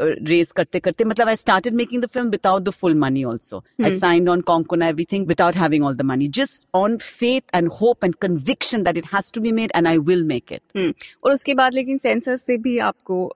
रेज 0.00 0.52
करते 0.52 0.80
करते 0.80 1.04
मतलब 1.04 1.28
I 1.28 1.36
started 1.36 1.74
making 1.74 2.02
the 2.02 2.06
film 2.06 2.30
without 2.30 2.62
the 2.62 2.70
full 2.70 2.94
money 2.94 3.24
also 3.24 3.62
I. 3.84 3.98
Signed 3.98 4.28
on 4.28 4.40
Konkona 4.40 4.88
everything 4.88 5.26
without 5.26 5.56
having 5.56 5.84
all 5.84 5.96
the 5.96 6.02
money 6.02 6.28
just 6.28 6.66
on 6.74 6.96
faith 6.96 7.54
and 7.54 7.68
hope 7.80 8.04
and 8.04 8.14
conviction 8.14 8.82
that 8.82 8.96
it 8.96 9.06
has 9.14 9.32
to 9.32 9.40
be 9.40 9.52
made 9.52 9.72
and 9.76 9.88
I 9.88 9.98
will 9.98 10.24
make 10.24 10.52
it 10.52 10.94
और 11.24 11.32
उसके 11.32 11.54
बाद 11.54 11.74
लेकिन 11.74 11.98
sensor 11.98 12.36
से 12.36 12.56
भी 12.56 12.78
आपको 12.78 13.26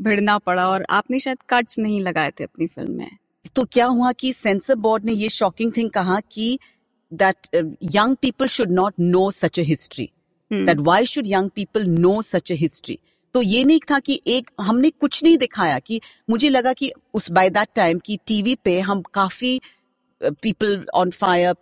भिड़ना 0.00 0.38
पड़ा 0.38 0.68
और 0.68 0.86
आपने 0.90 1.18
शायद 1.18 1.38
कट्स 1.50 1.78
नहीं 1.78 2.00
लगाए 2.00 2.30
थे 2.30 2.44
अपनी 2.44 2.66
फ़िल्म 2.66 2.92
में। 2.92 3.10
तो 3.56 3.64
क्या 3.64 3.86
हुआ 3.86 4.12
कि 4.12 4.32
सेंसर 4.32 4.74
बोर्ड 4.74 5.04
ने 5.04 5.12
ये 5.12 5.28
शॉकिंग 5.28 5.72
थिंग 5.76 5.90
कहा 5.90 6.18
कि 6.32 6.58
that 7.12 7.54
young 7.94 8.16
people 8.16 8.46
should 8.46 8.70
not 8.72 8.94
know 9.00 9.30
such 9.30 9.60
a 9.60 9.62
history 9.62 10.08
that 10.50 10.78
why 10.80 11.06
should 11.06 11.24
young 11.26 11.50
people 11.50 11.86
know 11.86 12.20
such 12.22 12.52
a 12.52 12.54
history 12.54 12.98
तो 13.34 13.42
ये 13.42 13.64
नहीं 13.64 13.80
था 13.90 13.98
कि 13.98 14.20
एक 14.26 14.50
हमने 14.60 14.90
कुछ 14.90 15.24
नहीं 15.24 15.38
दिखाया 15.38 15.78
कि 15.78 16.00
मुझे 16.30 16.48
लगा 16.48 16.72
कि 16.72 16.92
उस 17.14 17.30
बाय 17.30 17.50
दैट 17.50 17.68
टाइम 17.74 17.98
की 17.98 18.18
टीवी 18.26 18.54
पे 18.54 18.80
हम 18.80 19.02
काफ़ी 19.14 19.60
पीपल 20.42 20.86
ऑन 20.94 21.10
फायर 21.10 21.54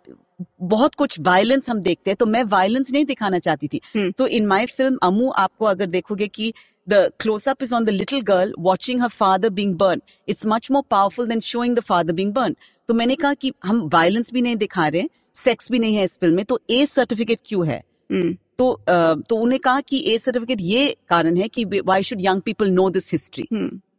बहुत 0.61 0.95
कुछ 0.95 1.19
वायलेंस 1.19 1.69
हम 1.69 1.79
देखते 1.79 2.11
हैं 2.11 2.15
तो 2.15 2.25
मैं 2.25 2.43
वायलेंस 2.43 2.91
नहीं 2.91 3.05
दिखाना 3.05 3.39
चाहती 3.39 3.67
थी। 3.67 3.81
हम्म। 3.95 4.11
तो 4.11 4.27
इन 4.27 4.45
माय 4.45 4.65
फ़िल्म 4.65 4.97
अमू 5.03 5.29
आपको 5.29 5.65
अगर 5.65 5.85
देखोगे 5.85 6.27
कि 6.27 6.53
the 6.89 7.09
close 7.19 7.47
up 7.47 7.63
is 7.63 7.73
on 7.75 7.85
the 7.85 7.89
little 7.89 8.21
girl 8.21 8.53
watching 8.59 9.01
her 9.01 9.07
father 9.07 9.49
being 9.49 9.75
burn 9.75 10.01
it's 10.27 10.45
much 10.45 10.71
more 10.71 10.83
powerful 10.89 11.27
than 11.27 11.39
showing 11.39 11.75
the 11.75 11.79
father 11.79 12.13
being 12.13 12.33
burn 12.33 12.55
तो 12.87 12.93
मैंने 12.93 13.15
कहा 13.15 13.33
कि 13.33 13.53
हम 13.63 13.89
वायलेंस 13.93 14.33
भी 14.33 14.41
नहीं 14.41 14.55
दिखा 14.55 14.87
रहे 14.87 15.03
सेक्स 15.35 15.71
भी 15.71 15.79
नहीं 15.79 15.95
है 15.95 16.03
इस 16.03 16.17
फ़िल्म 16.19 16.35
में 16.35 16.45
तो 16.45 16.59
ए 16.69 16.85
सर्टिफिकेट 16.85 17.39
क्यों 17.45 17.67
है? 17.67 17.83
हम्म, 18.11 18.37
तो 18.59 18.73
तो 18.89 19.35
उन्हें 19.35 19.59
कहा 19.59 19.79
कि 19.81 20.03
ए 20.07 20.17
सर्टिफिकेट 20.17 20.61
ये 20.61 20.95
कारण 21.09 21.37
है 21.37 21.47
कि 21.47 21.65
why 21.85 22.03
should 22.03 22.21
young 22.21 22.41
people 22.41 22.69
know 22.71 22.89
this 22.89 23.11
history 23.11 23.47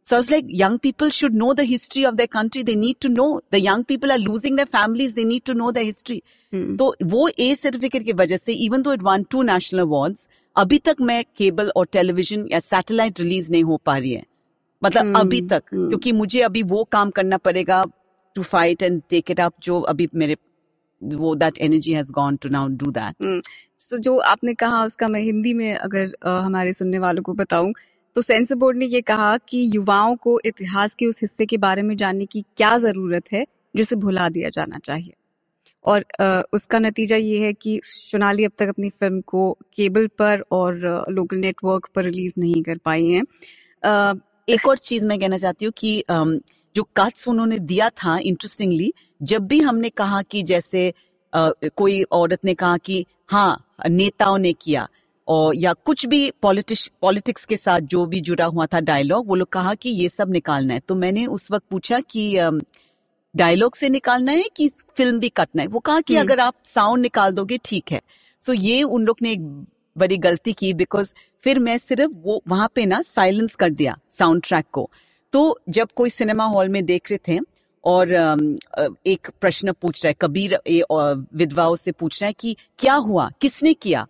it's 0.07 0.29
like 0.29 0.45
young 0.49 0.77
people 0.77 1.09
should 1.09 1.33
know 1.33 1.53
the 1.53 1.63
history 1.63 2.05
of 2.05 2.17
their 2.17 2.27
country. 2.27 2.61
They 2.61 2.75
need 2.75 2.99
to 3.01 3.09
know. 3.09 3.41
The 3.51 3.59
young 3.59 3.83
people 3.83 4.11
are 4.11 4.19
losing 4.19 4.55
their 4.55 4.67
families. 4.67 5.13
They 5.13 5.25
need 5.25 5.45
to 5.45 5.55
know 5.55 5.71
their 5.71 5.83
history. 5.83 6.21
हम्म, 6.53 6.75
तो 6.77 6.95
वो 7.05 7.27
A 7.29 7.55
certificate 7.55 8.03
की 8.03 8.13
वजह 8.13 8.37
से 8.37 8.53
even 8.65 8.81
though 8.81 8.93
it 8.93 9.01
won 9.03 9.23
two 9.31 9.41
national 9.43 9.79
awards 9.79 10.27
अभी 10.55 10.77
तक 10.79 11.01
मैं 11.01 11.23
cable 11.37 11.71
और 11.75 11.85
टेलीविज़न 11.91 12.47
या 12.51 12.59
सैटेलाइट 12.59 13.19
रिलीज़ 13.19 13.51
नहीं 13.51 13.63
हो 13.63 13.77
पा 13.85 13.97
रही 13.97 14.11
है 14.11 14.23
मतलब 14.81 15.01
हम्म, 15.01 15.19
अभी 15.19 15.41
तक 15.43 15.63
हम्म। 15.73 15.87
क्योंकि 15.89 16.11
मुझे 16.11 16.41
अभी 16.41 16.63
वो 16.65 16.83
काम 16.91 17.09
करना 17.17 17.37
पड़ेगा 17.39 17.83
to 18.35 18.43
fight 18.43 18.83
and 18.83 19.01
take 19.09 19.31
it 19.31 19.39
up 19.39 19.53
जो 19.63 19.79
अभी 19.93 20.07
मेरे 20.15 20.35
वो 21.13 21.35
that 21.35 21.57
energy 21.57 21.93
has 21.93 22.11
gone 22.11 22.35
to 22.35 22.49
now 22.49 22.67
do 22.67 22.91
that 22.91 23.41
so 23.79 23.97
जो 23.97 24.17
आपने 24.17 24.53
कहा 24.53 24.83
उसका 24.85 25.07
मैं 25.07 25.21
हिंदी 25.21 25.53
में 25.53 25.75
अगर 25.75 26.13
अ, 26.23 26.29
हमारे 26.29 26.73
सुनने 26.73 26.99
वालों 26.99 27.23
को 27.23 27.33
बताऊँ 27.33 27.73
तो 28.15 28.21
सेंसर 28.21 28.55
बोर्ड 28.55 28.77
ने 28.77 28.85
ये 28.85 29.01
कहा 29.01 29.37
कि 29.37 29.69
युवाओं 29.75 30.15
को 30.15 30.39
इतिहास 30.45 30.95
के 30.95 31.05
उस 31.05 31.21
हिस्से 31.21 31.45
के 31.45 31.57
बारे 31.57 31.81
में 31.81 31.95
जानने 31.97 32.25
की 32.25 32.41
क्या 32.57 32.77
ज़रूरत 32.77 33.23
है 33.33 33.45
जिसे 33.75 33.95
भुला 33.95 34.29
दिया 34.29 34.49
जाना 34.49 34.79
चाहिए। 34.79 35.13
और 35.85 36.05
अ, 36.19 36.41
उसका 36.53 36.79
नतीजा 36.79 37.15
ये 37.15 37.39
है 37.45 37.53
कि 37.53 37.79
सोनाली 37.83 38.45
अब 38.45 38.51
तक 38.59 38.67
अपनी 38.67 38.89
फ़िल्म 38.89 39.21
को 39.21 39.51
केबल 39.75 40.07
पर 40.07 40.43
और 40.51 41.05
लोकल 41.11 41.37
नेटवर्क 41.37 41.89
पर 41.95 42.03
रिलीज़ 42.03 42.33
नहीं 42.37 42.63
कर 42.63 42.77
पाई 42.85 43.07
हैं। 43.09 43.23
अ, 43.83 44.13
एक 44.49 44.67
और 44.67 44.77
चीज़ 44.77 45.05
मैं 45.07 45.19
कहना 45.19 45.37
चाहती 45.37 45.65
हूँ 45.65 45.73
कि 45.77 45.99
अम, 46.01 46.39
जो 46.75 46.83
कट्स 46.97 47.27
उन्होंने 47.27 47.59
दिया 47.59 47.89
था 47.89 48.17
इंटरेस्टिंगली 48.19 48.93
जब 49.25 49.47
भी 49.47 49.59
हमने 49.61 49.89
कहा 49.91 50.21
कि 50.21 50.43
जैसे 50.43 50.89
अ, 51.33 51.49
कोई 51.75 52.01
औरत 52.13 52.45
ने 52.45 52.53
कहा 52.53 52.77
कि 52.77 53.05
हाँ 53.29 53.63
नेताओं 53.89 54.37
ने 54.37 54.51
किया। 54.53 54.87
और 55.27 55.55
या 55.55 55.71
कुछ 55.85 56.05
भी 56.05 56.19
पॉलिटिक्स 56.41 56.87
पॉलिटिक्स 57.01 57.45
के 57.45 57.57
साथ 57.57 57.81
जो 57.93 58.05
भी 58.05 58.19
जुड़ा 58.21 58.45
हुआ 58.45 58.65
था 58.65 58.79
डायलॉग 58.79 59.27
वो 59.27 59.35
लोग 59.35 59.47
कहा 59.51 59.73
कि 59.75 59.89
ये 59.91 60.09
सब 60.09 60.31
निकालना 60.31 60.73
है। 60.73 60.79
तो 60.79 60.95
मैंने 60.95 61.25
उस 61.27 61.51
वक्त 61.51 61.65
पूछा 61.71 61.99
कि 62.09 62.25
डायलॉग 63.35 63.75
से 63.75 63.89
निकालना 63.89 64.31
है 64.31 64.43
कि 64.55 64.67
फ़िल्म 64.97 65.19
भी 65.19 65.29
कटना 65.29 65.61
है? 65.61 65.67
वो 65.67 65.79
कहा 65.79 65.99
कि 66.01 66.15
हम्म। 66.15 66.25
अगर 66.25 66.39
आप 66.39 66.53
साउंड 66.65 67.01
निकाल 67.01 67.31
दोगे 67.33 67.57
ठीक 67.65 67.91
है। 67.91 68.01
सो 68.41 68.53
ये 68.53 68.81
उन 68.83 69.05
लोग 69.05 69.17
ने 69.21 69.31
एक 69.31 69.41
बड़ी 69.95 70.17
गलती 70.19 70.53
की 70.53 70.73
बिकॉज़ 70.73 71.13
फिर 71.43 71.59
मैं 71.59 71.77
सिर्फ़ 71.77 72.11
वो 72.23 72.41
वहाँ 72.47 72.69
पे 72.75 72.85
ना 72.85 73.01
साइलेंस 73.03 73.55
कर 73.55 73.69
दिया 73.71 73.97
साउंड 74.11 74.41
ट्रैक 74.43 74.65
को। 74.71 74.89
तो 75.33 75.59
जब 75.69 75.89
कोई 75.95 76.09
सिनेमा 76.11 76.45
हॉल 76.47 76.69
में 76.69 76.83
देख 76.85 77.11
रहे 77.11 77.19
थे 77.27 77.39
और 77.85 78.11
एक 79.07 79.29
प्रश्न 79.41 79.71
पूछ 79.73 80.03
रहा 80.03 80.09
है 80.09 80.15
कबीर 80.21 80.57
विधवाओं 81.35 81.75
से 81.75 81.91
पूछ 81.93 82.21
रहा 82.21 82.27
है 82.27 82.33
कि 82.33 82.55
क्या 82.79 82.93
हुआ 83.03 83.29
किसने 83.41 83.73
किया? 83.75 84.07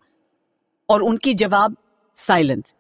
और 0.90 1.02
उनके 1.04 1.34
जवाब 1.36 1.76
साइलेंस. 2.16 2.74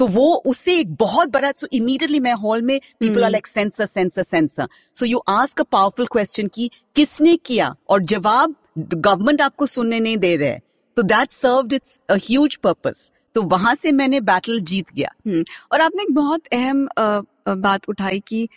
तो 0.00 0.06
वो 0.06 0.24
उससे 0.46 0.78
एक 0.78 0.94
बहुत 0.96 1.28
बड़ा 1.28 1.50
सो 1.52 1.66
इमीडिएटली 1.72 2.20
मैं 2.20 2.32
हॉल 2.34 2.62
में 2.62 2.78
people 3.00 3.24
are. 3.24 3.30
Like 3.30 3.46
censor 3.46 3.86
censor 3.86 4.22
censor 4.22 4.68
so 4.96 5.06
you 5.06 5.22
ask 5.28 5.60
a 5.60 5.64
powerful 5.72 6.06
question 6.06 6.48
की 6.54 6.70
किसने 6.96 7.36
किया? 7.36 7.74
और 7.88 8.02
जवाब 8.04 8.54
गवर्नमेंट 8.78 9.42
आपको 9.42 9.66
सुनने 9.66 10.00
नहीं 10.00 10.16
दे 10.18 10.34
रहे 10.36 10.58
तो 10.96 11.02
that 11.04 11.32
served 11.32 11.72
it's 11.72 12.02
a 12.10 12.16
huge 12.18 12.56
purpose 12.58 13.10
तो 13.36 13.42
वहाँ 13.44 13.74
से 13.74 13.92
मैंने 13.92 14.20
बैटल 14.22 14.60
जीत 14.62 14.92
गया। 14.92 15.10
हम्म, 15.26 15.44
और 15.72 15.80
आपने 15.80 16.02
एक 16.02 16.14
बहुत 16.14 16.46
अहम 16.52 16.88
बात 17.48 17.88
उठाई 17.88 18.20
कि 18.26 18.48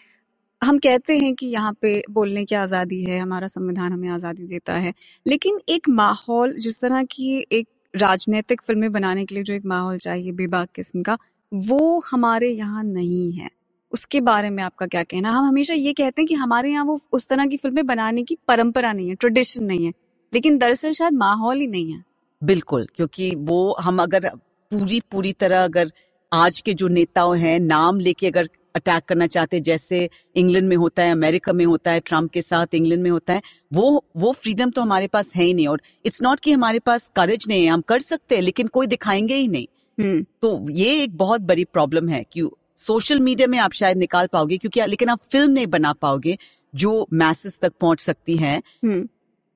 हम 0.61 0.77
कहते 0.79 1.17
हैं 1.17 1.33
कि 1.35 1.45
यहाँ 1.45 1.73
पे 1.81 2.01
बोलने 2.09 2.43
की 2.45 2.55
आज़ादी 2.55 3.01
है, 3.03 3.17
हमारा 3.19 3.47
संविधान 3.47 3.93
हमें 3.93 4.09
आज़ादी 4.09 4.43
देता 4.43 4.73
है। 4.73 4.93
लेकिन 5.25 5.59
एक 5.69 5.89
माहौल, 5.89 6.53
जिस 6.53 6.79
तरह 6.81 7.03
की 7.03 7.45
एक 7.51 7.67
राजनीतिक 7.95 8.61
फ़िल्में 8.61 8.91
बनाने 8.91 9.25
के 9.25 9.35
लिए 9.35 9.43
जो 9.43 9.53
एक 9.53 9.65
माहौल 9.65 9.97
चाहिए 9.97 10.31
बेबाक 10.31 10.69
किस्म 10.75 11.01
का, 11.01 11.17
वो 11.51 12.01
हमारे 12.11 12.49
यहाँ 12.49 12.83
नहीं 12.83 13.31
है। 13.31 13.49
उसके 13.93 14.21
बारे 14.21 14.49
में 14.49 14.63
आपका 14.63 14.87
क्या 14.87 15.03
कहना 15.03 15.31
हम 15.31 15.45
हमेशा 15.45 15.73
ये 15.73 15.93
कहते 15.93 16.21
हैं 16.21 16.27
कि 16.27 16.35
हमारे 16.35 16.71
यहाँ 16.71 16.85
वो 16.85 16.99
उस 17.13 17.27
तरह 17.29 17.45
की 17.45 17.57
फ़िल्में 17.57 17.85
बनाने 17.85 18.23
की 18.23 18.37
परंपरा 18.47 18.93
नहीं 18.93 19.09
है, 19.09 19.15
ट्रेडिशन 19.15 19.63
नहीं 19.63 19.85
है। 19.85 19.93
लेकिन 20.33 20.57
दरअसल 20.57 20.93
शायद 20.93 21.13
माहौल 21.13 21.57
ही 21.57 21.67
नहीं 21.67 21.91
है। 21.91 22.03
बिल्कुल, 22.41 22.87
क्योंकि 22.95 23.33
वो 23.35 23.75
हम 23.79 24.01
अगर 24.03 24.29
पूरी 24.71 25.01
पूरी 25.11 25.33
तरह 25.33 25.63
अगर 25.63 25.91
आज 26.31 26.61
के 26.61 26.73
जो 26.73 26.87
नेताओं 26.87 27.37
हैं, 27.37 27.59
नाम 27.59 27.99
लेके 27.99 28.27
अगर 28.27 28.49
अटैक 28.75 29.03
करना 29.03 29.27
चाहते 29.27 29.59
जैसे 29.59 30.09
इंग्लैंड 30.35 30.67
में 30.67 30.75
होता 30.75 31.03
है 31.03 31.11
अमेरिका 31.11 31.53
में 31.53 31.65
होता 31.65 31.91
है 31.91 31.99
ट्रंप 31.99 32.31
के 32.31 32.41
साथ 32.41 32.67
इंग्लैंड 32.73 33.03
में 33.03 33.09
होता 33.11 33.33
है 33.33 33.41
वो 33.73 34.05
वो 34.17 34.31
फ्रीडम 34.31 34.69
तो 34.69 34.81
हमारे 34.81 35.07
पास 35.07 35.31
है 35.35 35.43
ही 35.43 35.53
नहीं 35.53 35.67
और 35.67 35.81
इट्स 36.05 36.21
नॉट 36.23 36.39
कि 36.39 36.51
हमारे 36.51 36.79
पास 36.79 37.11
करेज 37.15 37.45
नहीं 37.47 37.63
है 37.63 37.69
हम 37.69 37.81
कर 37.81 37.99
सकते 37.99 38.35
हैं 38.35 38.41
लेकिन 38.41 38.67
कोई 38.67 38.87
दिखाएँगे 38.87 39.35
ही 39.35 39.47
नहीं। 39.47 39.67
हम्म। 39.99 40.25
तो 40.41 40.69
ये 40.71 41.03
एक 41.03 41.17
बहुत 41.17 41.41
बड़ी 41.41 41.65
प्रॉब्लम 41.65 42.09
है 42.09 42.25
कि 42.33 42.49
सोशल 42.77 43.19
मीडिया 43.19 43.47
में 43.47 43.57
आप 43.59 43.71
शायद 43.71 43.97
निकाल 43.97 44.27
पाओगे 44.27 44.57
क्योंकि 44.57 44.85
लेकिन 44.85 45.09
आप 45.09 45.19
फ़िल्म 45.31 45.51
नहीं 45.51 45.67
बना 45.67 45.93
पाओगे 45.93 46.37
जो 46.75 47.07
मैसेज 47.13 47.59
तक 47.59 47.73
पहुँच 47.81 47.99
सकती 47.99 48.37
है 48.37 48.61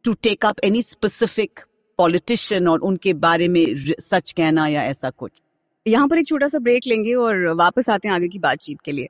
to 0.03 0.13
take 0.13 0.45
up 0.45 0.55
any 0.63 0.81
specific 0.81 1.60
politician 1.98 2.67
और 2.67 2.79
उनके 2.79 3.13
बारे 3.13 3.48
में 3.48 3.65
सच 4.00 4.31
कहना 4.31 4.67
या 4.67 4.84
ऐसा 4.84 5.10
कुछ। 5.10 5.31
यहाँ 5.86 6.08
पर 6.08 6.18
एक 6.18 6.27
छोटा 6.27 6.48
सा 6.48 6.60
ब्रेक 6.60 6.84
लेंगे 6.88 7.13
और 7.15 7.46
वापस 7.56 7.89
आते 7.89 8.08
हैं 8.08 8.15
आगे 8.15 8.27
की 8.27 8.39
बातचीत 8.39 8.77
के 8.86 8.92
लिए। 8.92 9.10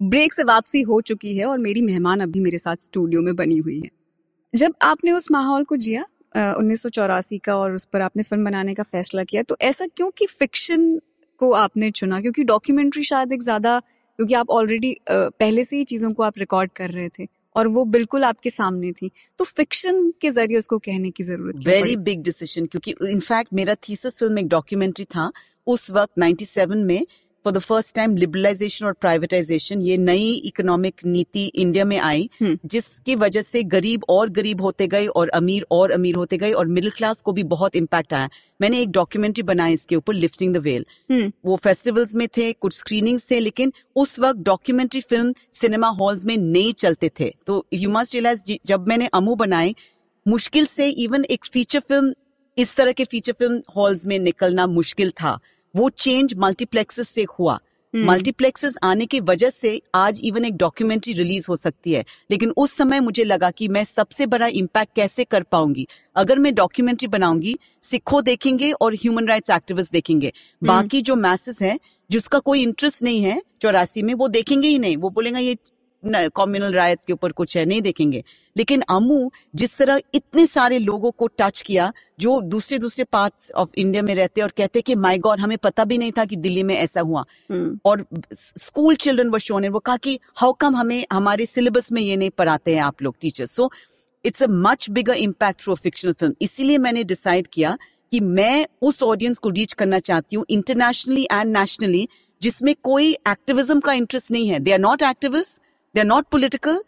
ब्रेक 0.00 0.32
से 0.32 0.42
वापसी 0.44 0.80
हो 0.82 1.00
चुकी 1.02 1.36
है 1.36 1.44
और 1.46 1.58
मेरी 1.58 1.82
मेहमान 1.82 2.20
अभी 2.20 2.40
मेरे 2.40 2.58
साथ 2.58 2.76
स्टूडियो 2.76 3.20
में 3.22 3.34
बनी 3.36 3.58
हुई 3.58 3.78
है। 3.78 3.90
जब 4.54 4.74
आपने 4.82 5.12
उस 5.12 5.30
माहौल 5.32 5.64
को 5.64 5.76
जिया 5.78 6.02
उन्नीस 6.36 6.82
सौ 6.82 6.88
चौरासी 6.90 7.38
का 7.38 7.56
और 7.56 7.74
उस 7.74 7.84
पर 7.84 8.00
आपने 8.00 8.22
फ़िल्म 8.22 8.44
बनाने 8.44 8.74
का 8.74 8.82
फैसला 8.84 9.24
किया 9.24 9.42
तो 9.42 9.56
ऐसा 9.62 9.86
क्यों 9.86 10.10
कि 10.10 10.26
फिक्शन 10.28 10.98
को 11.40 11.52
आपने 11.54 11.90
चुना? 11.92 12.20
क्योंकि 12.20 12.44
डॉक्यूमेंट्री 12.44 13.02
शायद 13.04 13.32
एक 13.32 13.42
ज़्यादा, 13.42 13.78
क्योंकि 14.18 14.34
आप 14.34 14.50
ऑलरेडी 14.50 14.96
पहले 15.10 15.64
से 15.64 15.76
ही 15.76 15.84
चीज़ों 15.84 16.12
को 16.12 16.22
आप 16.22 16.38
रिकॉर्ड 16.38 16.70
कर 16.72 16.90
रहे 16.90 17.08
थे। 17.08 17.26
और 17.56 17.68
वो 17.68 17.84
बिल्कुल 17.84 18.24
आपके 18.24 18.50
सामने 18.50 18.92
थी। 18.92 19.10
तो 19.38 19.44
फिक्शन 19.44 20.10
के 20.20 20.30
ज़रिए 20.30 20.58
उसको 20.58 20.78
कहने 20.78 21.10
की 21.10 21.22
ज़रूरत 21.22 21.66
वेरी 21.66 21.96
बिग 21.96 22.22
डिसीज़न 22.22 22.66
क्योंकि 22.66 22.94
इनफैक्ट 23.10 23.52
मेरा 23.52 23.74
थीसिस 23.74 24.18
फ़िल्म 24.18 24.38
एक 24.38 24.48
डॉक्यूमेंट्री 24.48 25.04
था। 25.04 25.30
उस 25.66 25.90
वक्त 25.90 26.12
97 26.18 26.84
में 26.84 27.06
for 27.44 27.52
the 27.52 27.58
first 27.58 27.94
time 27.94 28.16
liberalisation 28.16 28.86
और 28.86 28.92
प्राइवेटाइजेशन 29.00 29.82
ये 29.82 29.96
नई 29.98 30.30
इकोनॉमिक 30.46 31.04
नीति 31.06 31.44
इंडिया 31.46 31.84
में 31.84 31.98
आई 31.98 32.28
हम्म। 32.40 32.58
जिसकी 32.66 33.14
वजह 33.16 33.42
से 33.42 33.62
गरीब 33.74 34.04
और 34.08 34.30
गरीब 34.38 34.60
होते 34.60 34.86
गए 34.88 35.06
और 35.06 35.28
अमीर 35.34 35.66
और 35.70 35.90
अमीर 35.92 36.16
होते 36.16 36.38
गए 36.38 36.52
और 36.52 36.66
मिडिल 36.68 36.90
क्लास 36.90 37.22
को 37.22 37.32
भी 37.32 37.42
बहुत 37.44 37.76
इम्पैक्ट 37.76 38.14
आया। 38.14 38.28
मैंने 38.60 38.80
एक 38.82 38.90
डॉक्यूमेंट्री 38.92 39.42
बनाई 39.44 39.72
इसके 39.74 39.96
ऊपर 39.96 40.14
लिफ्टिंग 40.14 40.54
द 40.54 40.62
वेल 40.64 40.86
वो 41.44 41.56
फेस्टिवल्स 41.64 42.14
में 42.14 42.26
थे 42.36 42.52
कुछ 42.54 42.78
स्क्रीनिंग 42.78 43.20
थे 43.30 43.40
लेकिन 43.40 43.72
उस 43.96 44.18
वक्त 44.20 44.40
डॉक्यूमेंट्री 44.44 45.00
फ़िल्म 45.00 45.34
सिनेमा 45.60 45.88
हॉल्स 46.00 46.24
में 46.26 46.36
नहीं 46.36 46.72
चलते 46.74 47.10
थे। 47.20 47.32
तो 47.46 47.64
यू 47.74 47.90
मस्ट 47.90 48.14
रियलाइज़ 48.14 48.56
जब 48.66 48.88
मैंने 48.88 49.06
अमू 49.14 49.34
बनाए 49.36 49.74
मुश्किल 50.26 50.66
से 50.66 50.88
इवन 50.88 51.24
एक 51.30 51.44
फीचर 51.44 51.80
फ़िल्म 51.80 52.14
इस 52.58 52.74
तरह 52.76 52.92
के 52.92 53.04
फीचर 53.04 53.32
फ़िल्म 53.32 53.62
हॉल्स 53.76 54.06
में 54.06 54.18
निकलना 54.18 54.66
मुश्किल 54.68 55.10
था। 55.10 55.38
वो 55.76 55.88
चेंज 55.88 56.34
मल्टीप्लेक्सेस 56.36 57.08
से 57.08 57.26
हुआ। 57.38 57.58
मल्टीप्लेक्सेस 57.94 58.74
आने 58.82 59.06
की 59.06 59.20
वजह 59.20 59.50
से 59.50 59.80
आज 59.94 60.20
इवन 60.24 60.44
एक 60.44 60.56
डॉक्यूमेंट्री 60.56 61.12
रिलीज़ 61.12 61.46
हो 61.48 61.56
सकती 61.56 61.92
है। 61.92 62.04
लेकिन 62.30 62.52
उस 62.56 62.72
समय 62.72 63.00
मुझे 63.00 63.24
लगा 63.24 63.50
कि 63.50 63.68
मैं 63.68 63.84
सबसे 63.84 64.26
बड़ा 64.26 64.46
इम्पैक्ट 64.46 64.94
कैसे 64.96 65.24
कर 65.24 65.42
पाऊँगी? 65.42 65.86
अगर 66.16 66.38
मैं 66.38 66.54
डॉक्यूमेंट्री 66.54 67.08
बनाऊँगी 67.08 67.58
सिखो 67.82 68.20
देखेंगे 68.22 68.72
और 68.72 68.94
ह्यूमन 68.94 69.28
राइट्स 69.28 69.50
एक्टिविस्ट 69.50 69.92
देखेंगे। 69.92 70.32
बाकी 70.64 71.02
जो 71.02 71.16
मैसेज 71.16 71.56
है 71.62 71.78
जिसका 72.10 72.38
कोई 72.38 72.62
इंटरेस्ट 72.62 73.02
नहीं 73.02 73.22
है 73.22 73.42
चौरासी 73.62 74.02
में 74.02 74.14
वो 74.14 74.28
देखेंगे 74.28 74.68
ही 74.68 74.78
नहीं। 74.78 74.96
वो 74.96 75.10
बोलेंगे 75.10 75.40
ये 75.40 75.56
कम्युनल 76.06 76.72
राइट्स 76.72 77.04
के 77.04 77.12
ऊपर 77.12 77.32
कुछ 77.32 77.56
है 77.56 77.64
नहीं 77.64 77.82
देखेंगे। 77.82 78.22
लेकिन 78.56 78.82
अमू 78.90 79.30
जिस 79.54 79.76
तरह 79.76 80.00
इतने 80.14 80.46
सारे 80.46 80.78
लोगों 80.78 81.10
को 81.10 81.26
टच 81.38 81.60
किया 81.60 81.92
जो 82.20 82.40
दूसरे 82.40 82.78
दूसरे 82.78 83.04
पार्ट 83.04 83.50
ऑफ़ 83.54 83.70
इंडिया 83.76 84.02
में 84.02 84.14
रहते 84.14 84.40
और 84.40 84.52
कहते 84.56 84.80
कि 84.80 84.94
माय 84.96 85.18
गॉड 85.18 85.40
हमें 85.40 85.56
पता 85.58 85.84
भी 85.84 85.98
नहीं 85.98 86.12
था 86.12 86.24
कि 86.24 86.36
दिल्ली 86.36 86.62
में 86.62 86.74
ऐसा 86.76 87.00
हुआ। 87.00 87.24
हम्म। 87.50 87.78
और 87.84 88.04
स्कूल 88.34 88.96
चिल्ड्रन 88.96 89.30
व 89.30 89.38
शोन 89.38 89.68
वो 89.68 89.78
कहा 89.78 89.96
कि 89.96 90.18
हाउ 90.36 90.52
कम 90.52 90.76
हमें 90.76 91.04
हमारे 91.12 91.46
सिलेबस 91.46 91.92
में 91.92 92.02
ये 92.02 92.16
नहीं 92.16 92.30
पढ़ाते 92.30 92.74
हैं 92.74 92.82
आप 92.82 93.02
लोग 93.02 93.16
teachers 93.20 93.52
so 93.52 93.70
it's 94.24 94.42
a 94.42 94.46
much 94.50 94.90
bigger 94.90 95.14
impact 95.14 95.60
through 95.60 95.74
fictional 95.74 96.12
film 96.12 96.34
इसीलिए 96.42 96.78
मैंने 96.78 97.04
डिसाइड 97.04 97.46
किया 97.52 97.76
कि 98.12 98.20
मैं 98.20 98.66
उस 98.82 99.02
ऑडियंस 99.02 99.38
को 99.38 99.48
रीच 99.50 99.72
करना 99.72 99.98
चाहती 99.98 100.36
हूँ 100.36 100.44
इंटरनेशनली 100.50 101.26
एंड 101.32 101.56
नेशनली 101.56 102.08
जिसमें 102.42 102.74
कोई 102.82 103.12
एक्टिविज्म 103.28 103.80
का 103.80 103.92
इंटरेस्ट 103.92 104.30
नहीं 104.30 104.48
है। 104.48 104.58
They 104.60 104.72
are 104.72 104.78
not 104.78 105.02
activist 105.02 105.60
they 105.94 106.00
are 106.00 106.06
not 106.06 106.26
political 106.30 106.82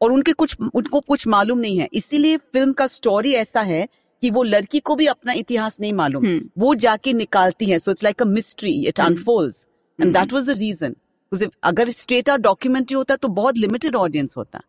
और 0.00 0.12
उनके 0.12 0.32
कुछ 0.32 0.56
उनको 0.74 1.00
कुछ 1.00 1.26
मालूम 1.26 1.58
नहीं 1.58 1.78
है। 1.78 1.88
इसीलिए 1.92 2.36
फ़िल्म 2.36 2.72
का 2.72 2.86
स्टोरी 2.86 3.32
ऐसा 3.34 3.60
है 3.60 3.86
कि 4.22 4.30
वो 4.30 4.42
लड़की 4.42 4.80
को 4.80 4.94
भी 4.94 5.06
अपना 5.06 5.32
इतिहास 5.32 5.76
नहीं 5.80 5.92
मालूम। 5.92 6.26
हम्म। 6.26 6.48
वो 6.58 6.74
जाके 6.74 7.12
निकालती 7.12 7.66
है। 7.66 7.78
So 7.78 7.90
it's 7.90 8.04
like 8.04 8.22
a 8.22 8.24
mystery 8.24 8.72
it 8.86 9.00
hmm. 9.00 9.10
Unfolds 9.10 9.66
and 9.98 10.12
that 10.12 10.32
was 10.32 10.46
the 10.46 10.50
reason 10.50 10.96
अगर 11.62 11.90
स्ट्रेट 11.90 12.28
आउट 12.30 12.40
डॉक्यूमेंट्री 12.40 12.94
होता 12.96 13.16
तो 13.16 13.28
बहुत 13.28 13.56
लिमिटेड 13.56 13.96
ऑडियंस 13.96 14.34
होता। 14.36 14.60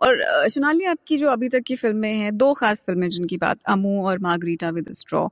और 0.00 0.20
अ, 0.20 0.48
सोनाली 0.48 0.84
आपकी 0.84 1.16
जो 1.16 1.28
अभी 1.28 1.48
तक 1.48 1.62
की 1.66 1.76
फ़िल्में 1.76 2.12
हैं 2.14 2.36
दो 2.36 2.52
खास 2.54 2.82
फ़िल्में 2.86 3.08
जिनकी 3.08 3.36
बात 3.36 3.58
अमू 3.68 4.02
और 4.04 4.18
मार्गरीटा 4.18 4.70
विद 4.70 4.92
स्ट्रॉ। 4.92 5.26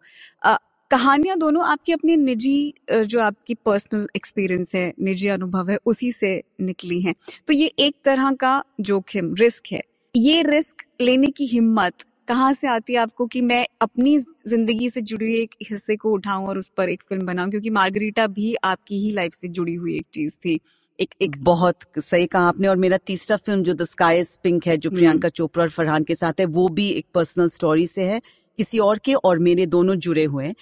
कहानियाँ 0.90 1.36
दोनों 1.38 1.64
आपकी 1.64 1.92
अपनी 1.92 2.16
निजी 2.16 2.74
जो 2.90 3.20
आपकी 3.20 3.54
पर्सनल 3.66 4.06
एक्सपीरियंस 4.16 4.74
है 4.74 4.92
निजी 5.02 5.28
अनुभव 5.28 5.70
है 5.70 5.78
उसी 5.86 6.10
से 6.12 6.30
निकली 6.60 7.00
हैं। 7.00 7.14
तो 7.48 7.52
ये 7.52 7.66
एक 7.78 7.94
तरह 8.04 8.30
का 8.32 8.62
जोखिम 8.80 9.34
रिस्क 9.34 9.72
है। 9.72 9.82
ये 10.14 10.42
रिस्क 10.42 10.84
लेने 11.00 11.26
की 11.26 11.46
हिम्मत 11.46 12.04
कहाँ 12.28 12.52
से 12.52 12.68
आती 12.68 12.92
है 12.92 12.98
आपको 12.98 13.26
कि 13.26 13.40
मैं 13.40 13.66
अपनी 13.80 14.18
ज़िंदगी 14.18 14.90
से 14.90 15.00
जुड़ी 15.02 15.34
एक 15.34 15.54
हिस्से 15.70 15.96
को 15.96 16.12
उठाऊं 16.12 16.46
और 16.48 16.58
उस 16.58 16.70
पर 16.76 16.88
एक 16.88 17.02
फ़िल्म 17.08 17.26
बनाऊँ? 17.26 17.50
क्योंकि 17.50 17.70
मार्गरीटा 17.70 18.26
भी 18.28 18.54
आपकी 18.64 19.00
ही 19.00 19.10
लाइफ 19.12 19.34
से 19.34 19.48
जुड़ी 19.48 19.74
हुई 19.74 19.96
एक 19.96 20.06
चीज़ 20.14 20.36
थी। 20.36 20.58
एक 20.98 21.14
एक 21.22 21.36
बहुत 21.44 21.78
सही 21.98 22.26
कहा 22.26 22.48
आपने 22.48 22.68
और 22.68 22.76
मेरा 22.76 22.96
तीसरा 23.06 23.36
फ़िल्म 23.36 23.62
जो 23.62 23.74
द 23.74 23.84
स्काई 23.84 24.20
इज़ 24.20 24.36
पिंक 24.42 24.66
है 24.66 24.76
जो 24.76 24.90
हम्म। 24.90 24.98
प्रियंका 24.98 25.28
चोपड़ा 25.30 25.62
और 25.64 25.70
फरहान 25.70 26.04
के 26.04 26.14
साथ 26.14 26.40
है 26.40 26.46
वो 26.46 26.68
भी 26.70 26.88
एक 26.90 27.06
पर्सनल 27.14 27.48
स्टोरी 27.48 27.86
से 27.88 28.04
है। 28.04 28.20
किसी 28.58 28.78
और 28.78 28.98
के 28.98 29.14
और 29.14 29.38
मेरे 29.38 29.66
दोनों 29.66 29.94
जुड़े 29.96 30.24
हुए 30.24 30.44
हैं। 30.44 30.54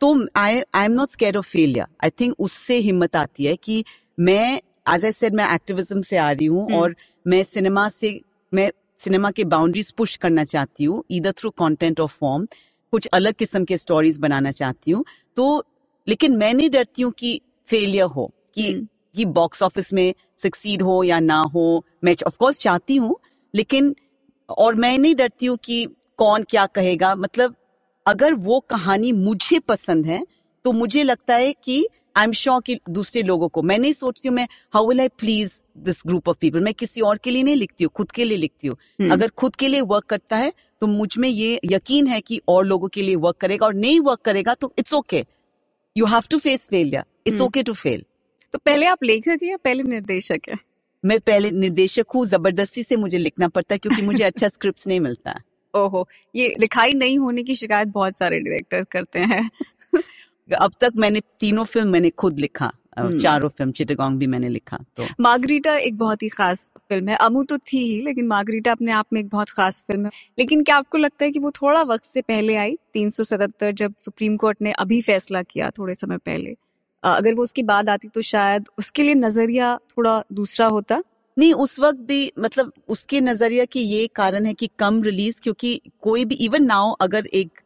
तो 0.00 0.14
I 0.36 0.62
I 0.74 0.84
am 0.84 0.92
not 0.92 1.10
scared 1.10 1.36
of 1.36 1.48
failure 1.48 1.86
I 2.04 2.10
think 2.20 2.34
उससे 2.40 2.78
हिम्मत 2.80 3.16
आती 3.16 3.44
है 3.44 3.56
कि 3.58 3.84
मैं 4.20 4.60
एज 4.88 5.04
आई 5.04 5.12
सेड 5.12 5.34
मैं 5.34 5.52
एक्टिविज्म 5.54 6.00
से 6.02 6.16
आ 6.16 6.30
रही 6.30 6.46
हूँ 6.46 6.64
हम्म। 6.64 6.74
और 6.74 6.94
मैं 7.26 7.42
सिनेमा 7.44 7.88
से 7.90 8.20
मैं 8.52 8.70
सिनेमा 9.00 9.30
के 9.30 9.44
बाउंड्रीज 9.46 9.90
पुश 9.92 10.16
करना 10.16 10.44
चाहती 10.46 10.84
हूँ 10.84 11.02
इधर 11.10 11.32
थ्रू 11.32 11.50
कंटेंट 11.58 12.00
और 12.00 12.08
फॉर्म 12.10 12.46
कुछ 12.92 13.06
अलग 13.12 13.34
किस्म 13.34 13.64
के 13.64 13.76
स्टोरीज 13.76 14.18
बनाना 14.18 14.50
चाहती 14.52 14.90
हूँ 14.90 15.04
तो 15.36 15.46
लेकिन 16.06 16.36
मैं 16.36 16.52
नहीं 16.54 16.70
डरती 16.70 17.02
हूँ 17.02 17.12
कि 17.12 17.40
फेलियर 17.68 18.06
हो 18.06 18.30
कि 18.54 18.70
हम्म। 18.70 18.86
कि 19.16 19.24
बॉक्स 19.32 19.62
ऑफ़िस 19.62 19.92
में 19.92 20.14
सक्सीड 20.38 20.82
हो 20.82 21.02
या 21.04 21.18
ना 21.22 21.40
हो 21.54 21.84
मैं 22.04 22.14
ऑफ़ 22.26 22.36
कोर्स 22.36 22.58
चाहती 22.60 22.96
हूँ 22.96 23.16
लेकिन 23.54 23.94
और 24.48 24.74
मैं 24.76 24.96
नहीं 24.98 25.14
डरती 25.14 25.46
हूँ 25.46 25.56
कि 25.64 25.86
कौन 26.18 26.42
क्या 26.50 26.66
कहेगा 26.68 27.14
मतलब 27.16 27.54
अगर 28.06 28.34
वो 28.34 28.58
कहानी 28.60 29.12
मुझे 29.12 29.58
पसंद 29.58 30.06
है 30.06 30.24
तो 30.64 30.72
मुझे 30.72 31.02
लगता 31.02 31.34
है 31.34 31.52
कि 31.64 31.86
आई 32.16 32.24
एम 32.24 32.32
श्योर 32.32 32.60
कि 32.62 32.78
दूसरे 32.90 33.22
लोगों 33.22 33.48
को। 33.48 33.62
मैं 33.62 33.78
नहीं 33.78 33.92
सोचती 33.92 34.28
हूँ 34.28 34.34
मैं 34.36 34.46
how 34.74 34.88
will 34.88 35.00
I 35.00 35.08
please 35.18 35.52
this 35.78 36.02
group 36.06 36.28
of 36.28 36.36
people 36.40 36.60
मैं 36.60 36.74
किसी 36.74 37.00
और 37.00 37.18
के 37.18 37.30
लिए 37.30 37.42
नहीं 37.42 37.56
लिखती 37.56 37.84
हूँ 37.84 37.90
खुद 37.94 38.10
के 38.12 38.24
लिए 38.24 38.38
लिखती 38.38 38.68
हूँ। 38.68 38.76
हम्म। 39.00 39.12
अगर 39.12 39.28
खुद 39.36 39.56
के 39.56 39.68
लिए 39.68 39.80
वर्क 39.82 40.04
करता 40.04 40.36
है 40.36 40.52
तो 40.82 40.86
मुझमें 40.86 41.28
ये 41.28 41.58
यकीन 41.64 42.06
है 42.06 42.20
कि 42.20 42.40
और 42.48 42.64
लोगों 42.66 42.88
के 42.88 43.02
लिए 43.02 43.14
वर्क 43.16 43.36
करेगा 43.36 43.66
और 43.66 43.74
नहीं 43.74 44.00
वर्क 44.00 44.20
करेगा 44.20 44.54
तो 44.54 44.72
it's 44.78 44.94
okay 44.94 45.24
you 45.96 46.06
have 46.06 46.22
to 46.30 46.38
face 46.38 46.68
failure 46.70 47.04
it's. 47.26 47.40
Okay 47.40 47.62
to 47.62 47.72
fail 47.74 48.04
तो 48.54 48.58
पहले 48.58 48.86
आप 48.86 49.04
लेखक 49.04 49.42
हैं 49.42 49.50
या 49.50 49.56
पहले 49.56 49.82
निर्देशक 49.82 50.48
है? 50.48 50.56
मैं 51.04 51.18
पहले 51.20 51.50
निर्देशक 51.50 52.06
हूँ 52.14 52.24
ज़बरदस्ती 52.26 52.82
से 52.82 52.96
मुझे 52.96 53.18
लिखना 53.18 53.48
पड़ता 53.48 53.74
है 53.74 53.78
क्योंकि 53.78 54.02
मुझे 54.02 54.24
अच्छा 54.24 54.48
स्क्रिप्ट 54.56 54.86
नहीं 54.86 55.00
मिलता। 55.00 55.30
है 55.30 55.42
ओहो 55.76 56.08
ये 56.34 56.54
लिखाई 56.60 56.92
नहीं 56.92 57.18
होने 57.18 57.42
की 57.42 57.56
शिकायत 57.56 57.88
बहुत 57.88 58.16
सारे 58.16 58.40
डायरेक्टर 58.40 58.84
करते 58.84 59.18
हैं। 59.18 59.50
अब 60.60 60.72
तक 60.80 60.92
मैंने 60.96 61.20
तीनों 61.40 61.64
फ़िल्म 61.64 61.88
मैंने 61.88 62.10
खुद 62.10 62.40
लिखा 62.40 62.72
हम्म। 62.98 63.18
चारों 63.18 63.48
फ़िल्म 63.48 63.72
चिटगोंग 63.72 64.18
भी 64.18 64.26
मैंने 64.26 64.48
लिखा 64.48 64.78
तो। 64.96 65.04
मार्गरीटा 65.20 65.76
एक 65.76 65.96
बहुत 65.98 66.22
ही 66.22 66.28
खास 66.28 66.72
फ़िल्म 66.88 67.08
है। 67.08 67.16
अमू 67.16 67.42
तो 67.44 67.58
थी 67.58 67.78
ही 67.78 68.00
लेकिन 68.02 68.26
मार्गरीटा 68.26 68.72
अपने 68.72 68.92
आप 68.92 69.06
में 69.12 69.20
एक 69.20 69.28
बहुत 69.28 69.50
खास 69.50 69.84
फ़िल्म 69.88 70.04
है। 70.04 70.10
लेकिन 70.38 70.62
क्या 70.62 70.76
आपको 70.76 70.98
लगता 70.98 71.24
है 71.24 71.30
कि 71.30 71.38
वो 71.38 71.50
थोड़ा 71.50 71.82
वक्त 71.82 72.04
से 72.04 72.22
पहले 72.22 72.56
आई 72.56 72.76
377 72.94 73.72
जब 73.72 73.94
सुप्रीम 73.98 74.36
कोर्ट 74.36 74.62
ने 74.62 74.72
अभी 74.72 75.00
फैसला 75.02 75.42
किया 75.42 75.70
थोड़े 75.70 75.94
समय 75.94 76.18
पहले? 76.18 76.56
अगर 77.02 77.34
वो 77.34 77.42
उसके 77.42 77.62
बाद 77.62 77.88
आती 77.88 78.08
तो 78.08 78.22
शायद 78.22 78.68
उसके 78.78 79.02
लिए 79.02 79.14
नज़रिया 79.14 79.76
थोड़ा 79.76 80.22
दूसरा 80.32 80.66
होता। 80.66 81.02
नहीं 81.36 81.52
उस 81.54 81.78
वक्त 81.80 81.98
भी 81.98 82.32
मतलब 82.38 82.72
उसके 82.88 83.20
नज़रिया 83.20 83.64
की 83.64 83.80
ये 83.80 84.06
कारण 84.14 84.46
है 84.46 84.54
कि 84.54 84.68
कम 84.78 85.02
रिलीज़ 85.02 85.40
क्योंकि 85.42 85.80
कोई 86.02 86.24
भी 86.24 86.34
इवन 86.34 86.64
नाउ 86.64 86.92
अगर 87.00 87.26
एक 87.26 87.60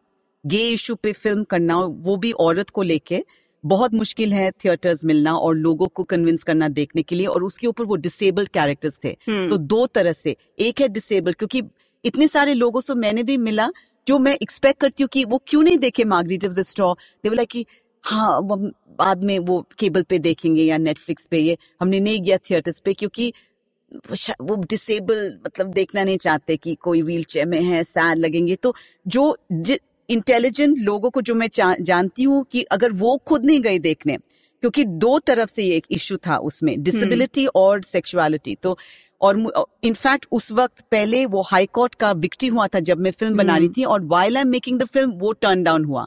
गे 0.45 0.69
इशू 0.69 0.95
पे 0.95 1.13
फ़िल्म 1.13 1.45
करना 1.45 1.75
हो 1.75 1.89
वो 2.01 2.17
भी 2.17 2.33
औरत 2.41 2.71
को 2.71 2.83
लेके 2.83 3.25
बहुत 3.65 3.95
मुश्किल 3.95 4.33
है 4.33 4.51
थिएटर्स 4.65 5.05
मिलना 5.05 5.35
और 5.37 5.55
लोगों 5.57 5.87
को 5.89 6.03
कन्विंस 6.05 6.43
करना 6.43 6.69
देखने 6.69 7.03
के 7.03 7.17
लिए 7.17 7.27
और 7.27 7.43
उसके 7.43 7.67
ऊपर 7.67 7.85
वो 7.85 7.97
डिसेबल्ड 7.97 8.49
कैरेक्टर्स 8.49 8.99
थे। 9.05 9.09
हम्म, 9.09 9.49
तो 9.51 9.57
दो 9.57 9.87
तरह 9.87 10.13
से 10.13 10.37
एक 10.59 10.81
है 10.81 10.89
डिसेबल 10.89 11.33
क्योंकि 11.33 11.63
इतने 12.05 12.29
सारे 12.29 12.55
लोगों 12.55 12.81
से 12.81 12.95
मैंने 12.95 13.23
भी 13.23 13.37
मिला 13.37 13.69
जो 14.07 14.19
मैं 14.19 14.35
एक्सपेक्ट 14.43 14.81
करती 14.81 15.03
हूँ 15.03 15.09
कि 15.13 15.25
वो 15.25 15.43
क्यों 15.47 15.63
नहीं 15.63 15.79
देखे 15.79 16.05
मार्गरीट 16.05 16.45
ऑफ़ 16.45 16.53
द 16.53 16.63
स्ट्रॉ 16.63 16.93
दे 16.95 17.29
बोला 17.29 17.45
कि 17.45 17.65
हाँ 18.05 18.39
वो 18.41 18.57
बाद 18.99 19.25
में 19.25 19.39
वो 19.39 19.61
केबल 19.79 20.03
पे 20.03 20.19
देखेंगे 20.19 20.63
या 20.63 20.79
नेटफ्लिक्स 20.79 21.27
पे 21.27 21.39
ये 21.39 21.57
हमने 21.81 22.01
नहीं 22.01 22.21
गया 22.23 22.39
थिएटर्स 22.51 22.81
पे 22.81 22.95
क्योंकि 22.95 23.33
वो 24.41 24.57
डिसेबल 24.63 25.39
मतलब 25.47 25.73
देखना 25.73 26.05
नहीं 26.05 26.19
चाहते 26.19 26.57
कि 26.57 26.75
कोई 26.75 27.03
व्हील 27.03 27.23
चेयर 27.25 27.47
में 27.47 27.61
है 27.61 27.83
सैड 27.85 28.19
लगेंगे। 28.19 28.57
तो 28.57 28.75
जो 29.07 29.37
इंटेलिजेंट 30.09 30.79
लोगों 30.79 31.11
को 31.11 31.21
जो 31.21 31.35
मैं 31.35 31.49
जानती 31.53 32.23
हूँ 32.23 32.45
कि 32.53 32.63
अगर 32.73 32.93
वो 32.95 33.17
खुद 33.27 33.45
नहीं 33.47 33.61
गए 33.61 33.79
देखने 33.79 34.17
क्योंकि 34.63 34.85
दो 34.85 35.19
तरफ़ 35.19 35.51
से 35.51 35.63
ये 35.63 35.77
एक 35.77 35.87
इशू 35.91 36.17
था 36.17 36.37
उसमें 36.43 36.83
डिसेबिलिटी 36.83 37.47
और 37.47 37.83
सेक्सुअलिटी 37.83 38.55
तो 38.63 38.77
और 39.21 39.37
इनफैक्ट 39.85 40.27
उस 40.33 40.51
वक्त 40.53 40.85
पहले 40.91 41.25
वो 41.27 41.43
हाई 41.43 41.67
कोर्ट 41.67 41.95
का 41.95 42.11
विक्टी 42.15 42.47
हुआ 42.47 42.67
था 42.67 42.81
जब 42.81 42.99
मैं 42.99 43.11
फ़िल्म 43.11 43.37
बना 43.37 43.57
रही 43.57 43.67
हम्म। 43.67 43.75
थी 43.77 43.85
और 43.85 44.05
while 44.05 44.37
I 44.37 44.43
am 44.43 44.49
making 44.49 44.79
the 44.79 44.85
film 44.85 45.11
वो 45.11 45.33
टर्न 45.33 45.63
डाउन 45.63 45.85
हुआ। 45.85 46.07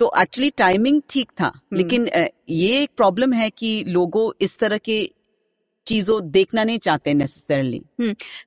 तो 0.00 0.10
एक्चुअली 0.18 0.50
टाइमिंग 0.56 1.00
ठीक 1.10 1.30
था 1.40 1.52
लेकिन 1.72 2.08
ये 2.48 2.82
एक 2.82 2.90
प्रॉब्लम 2.96 3.32
है 3.32 3.50
कि 3.50 3.84
लोगों 3.88 4.30
इस 4.40 4.58
तरह 4.58 4.78
के 4.78 4.98
चीज़ों 5.86 6.20
देखना 6.30 6.64
नहीं 6.64 6.78
चाहते 6.78 7.14
नेसेसरली 7.14 7.82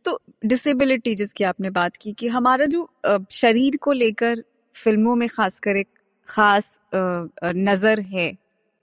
तो 0.06 0.20
डिसेबिलिटी 0.46 1.16
जिसकी 1.16 1.44
आपने 1.44 1.70
बात 1.70 1.98
की 1.98 2.14
कि 2.14 2.28
हमारा 2.28 2.66
जो 2.66 2.90
शरीर 3.34 3.78
को 3.78 3.92
लेकर 3.94 4.44
फ़िल्मों 4.76 5.16
में 5.16 5.28
खासकर 5.30 5.78
एक 5.78 5.88
खास 6.30 6.80
नज़र 6.96 8.00
है, 8.00 8.32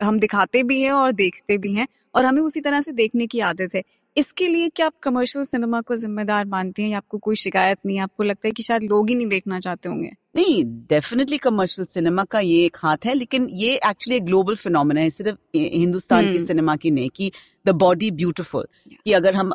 हम 0.00 0.18
दिखाते 0.20 0.62
भी 0.62 0.80
हैं 0.82 0.90
और 0.92 1.12
देखते 1.14 1.58
भी 1.58 1.72
हैं 1.74 1.86
और 2.14 2.24
हमें 2.24 2.40
उसी 2.42 2.60
तरह 2.60 2.80
से 2.80 2.92
देखने 2.92 3.26
की 3.26 3.40
आदत 3.42 3.74
है। 3.74 3.82
इसके 4.16 4.46
लिए 4.48 4.68
क्या 4.68 4.86
आप 4.86 4.92
कमर्शियल 5.02 5.44
सिनेमा 5.44 5.80
को 5.80 5.96
जिम्मेदार 5.96 6.44
मानते 6.44 6.82
हैं 6.82 6.88
या 6.88 6.96
आपको 6.96 7.18
कोई 7.18 7.36
शिकायत 7.36 7.78
नहीं 7.86 7.98
आपको 7.98 8.22
लगता 8.22 8.48
है 8.48 8.52
कि 8.52 8.62
शायद 8.62 8.82
लोग 8.82 9.08
ही 9.08 9.14
नहीं 9.14 9.26
देखना 9.26 9.60
चाहते 9.60 9.88
होंगे? 9.88 10.10
नहीं 10.36 10.64
डेफिनेटली 10.64 11.38
कमर्शियल 11.38 11.86
सिनेमा 11.86 12.24
का 12.24 12.40
ये 12.40 12.64
एक 12.64 12.76
हाथ 12.76 12.96
है 13.04 13.14
लेकिन 13.14 13.48
ये 13.50 13.74
एक्चुअली 13.74 14.16
एक 14.16 14.24
ग्लोबल 14.24 14.54
फिनोमेना 14.54 15.00
है 15.00 15.10
सिर्फ़ 15.10 15.38
हिंदुस्तान 15.56 16.30
की 16.32 16.36
हम्म। 16.36 16.46
सिनेमा 16.46 16.76
की 16.76 16.90
नहीं 16.90 17.10
कि 17.16 17.30
द 17.66 17.70
बॉडी 17.70 18.10
ब्यूटिफुल 18.10 18.66
कि 19.04 19.12
अगर 19.12 19.34
हम 19.34 19.52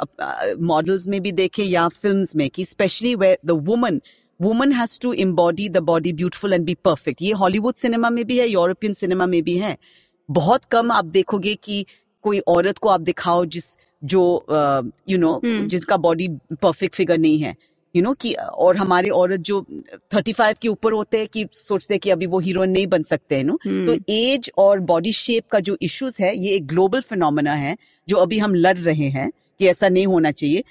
मॉडल्स 0.60 1.04
uh, 1.04 1.10
में 1.10 1.22
भी 1.22 1.32
देखें 1.32 1.64
या 1.64 1.88
फ़िल्म 1.88 2.26
में 2.36 2.50
कि 2.50 2.66
specially 2.66 3.16
way 3.16 3.38
the 3.46 3.52
woman 3.52 4.02
woman 4.42 4.72
has 4.72 5.00
to 5.02 5.14
embody 5.14 5.70
the 5.70 5.78
body 5.78 6.14
beautiful 6.14 6.54
and 6.54 6.66
be 6.66 6.74
perfect 6.74 7.22
ये 7.22 7.32
हॉलीवुड 7.32 7.76
सिनेमा 7.76 8.10
में 8.10 8.26
भी 8.26 8.38
है 8.40 8.48
यूरोपियन 8.48 8.94
सिनेमा 8.94 9.26
में 9.26 9.44
भी 9.44 9.58
है। 9.58 9.78
बहुत 10.30 10.66
कम 10.66 10.92
आप 10.92 11.06
देखोगे 11.06 11.56
कि 11.56 11.86
कोई 12.24 12.40
औरत 12.40 12.78
को 12.78 12.90
आप 12.90 13.02
दिखाओ 13.02 13.46
जिस 13.46 13.78
जो 14.04 14.22
यू 15.10 15.18
नो 15.18 15.34
हम्म। 15.36 15.68
जिसका 15.68 15.98
बॉडी 16.00 16.28
परफेक्ट 16.54 16.96
फिगर 16.96 17.18
नहीं 17.18 17.40
है 17.40 17.56
यू 17.96 18.04
नो 18.04 18.14
कि 18.14 18.34
और 18.34 18.78
हमारे 18.78 19.10
औरत 19.12 19.40
जो 19.42 19.62
थर्टी 20.14 20.34
फाइव 20.34 20.56
के 20.62 20.68
ऊपर 20.68 20.94
होते 20.94 21.18
हैं 21.18 21.28
कि 21.28 21.46
सोचते 21.54 21.94
हैं 21.94 22.00
कि 22.00 22.10
अभी 22.10 22.26
वो 22.28 22.40
हीरोइन 22.40 22.70
नहीं 22.70 22.88
बन 22.88 23.04
सकते 23.04 23.36
हैं 23.36 23.44
नो 23.44 23.58
hmm. 23.58 23.86
तो 23.88 23.98
एज 24.10 24.52
और 24.58 24.80
बॉडी 24.86 25.12
शेप 25.14 25.48
का 25.52 25.60
जो 25.62 25.78
इश्यूज़ 25.82 26.22
है 26.22 26.38
ये 26.38 26.56
एक 26.56 26.68
ग्लोबल 26.68 27.02
फिनोमेना 27.04 27.54
है 27.56 27.76
जो 28.08 28.18
अभी 28.18 28.40
हम 28.40 28.56
लड़ 28.56 28.78
रहे 28.80 29.10
हैं 29.10 29.32
कि 29.60 29.68
ऐसा 29.68 29.90
नहीं 29.90 30.06
होना 30.08 30.32
चाहिए 30.34 30.64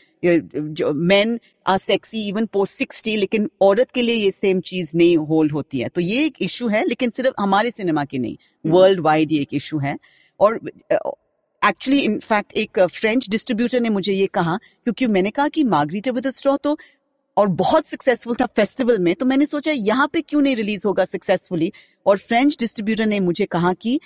men 1.09 1.38
are 1.66 1.79
sexy 1.79 2.27
even 2.29 2.47
post 2.47 2.75
sixty 2.75 3.16
लेकिन 3.16 3.49
औरत 3.62 3.90
के 3.90 4.03
लिए 4.03 4.14
ये 4.14 4.31
सेम 4.31 4.61
चीज़ 4.62 4.97
नहीं 4.97 5.16
होल्ड 5.29 5.53
होती 5.53 5.81
है 5.81 5.88
तो 5.88 6.01
ये 6.01 6.25
एक 6.25 6.43
इशू 6.43 6.69
है 6.69 6.85
लेकिन 6.87 7.11
सिर्फ़ 7.11 7.35
हमारे 7.40 7.71
सिनेमा 7.71 8.05
की 8.05 8.19
नहीं 8.19 8.37
वर्ल्ड 8.64 9.01
वाइड 9.01 9.33
ये 9.33 9.40
एक 9.40 9.55
इशू 9.55 9.79
है 9.79 9.97
और 10.40 10.59
एक्चुअली 11.62 12.01
इनफैक्ट 12.01 12.53
एक 12.53 12.79
फ्रेंच 12.81 13.29
डिस्ट्रीब्यूटर 13.31 13.81
ने 13.81 13.88
मुझे 13.88 14.12
ये 14.12 14.27
कहा, 14.27 14.57
क्योंकि 14.85 15.07
मैंने 15.07 15.31
कहा 15.31 15.49
कि 15.49 15.64
मार्गरीटा 15.64 16.12
विद 16.12 16.31
स्ट्रॉ 16.31 16.57
तो 16.57 16.79
और 17.37 17.49
बहुत 17.57 17.87
सक्सेसफुल 17.87 18.35
था 18.35 18.46
फेस्टिवल 18.46 18.99
में 18.99 19.14
तो 19.14 19.27
मैंने 19.27 19.46
सोचा 19.46 19.73
यहाँ 19.73 20.09
पे 20.12 20.20
क्यों 20.20 20.40
नहीं 20.42 20.57
रिलीज़ 20.57 20.87
होगा 20.87 21.05
सक्सेसफुली 21.05 21.73
और 22.07 22.18
फ्रेंच 22.18 22.57
डिस्ट्रीब्यूटर 22.61 23.07
ने 23.07 23.20
मुझे 23.20 23.46
कहा 23.46 23.73
कि 23.73 24.01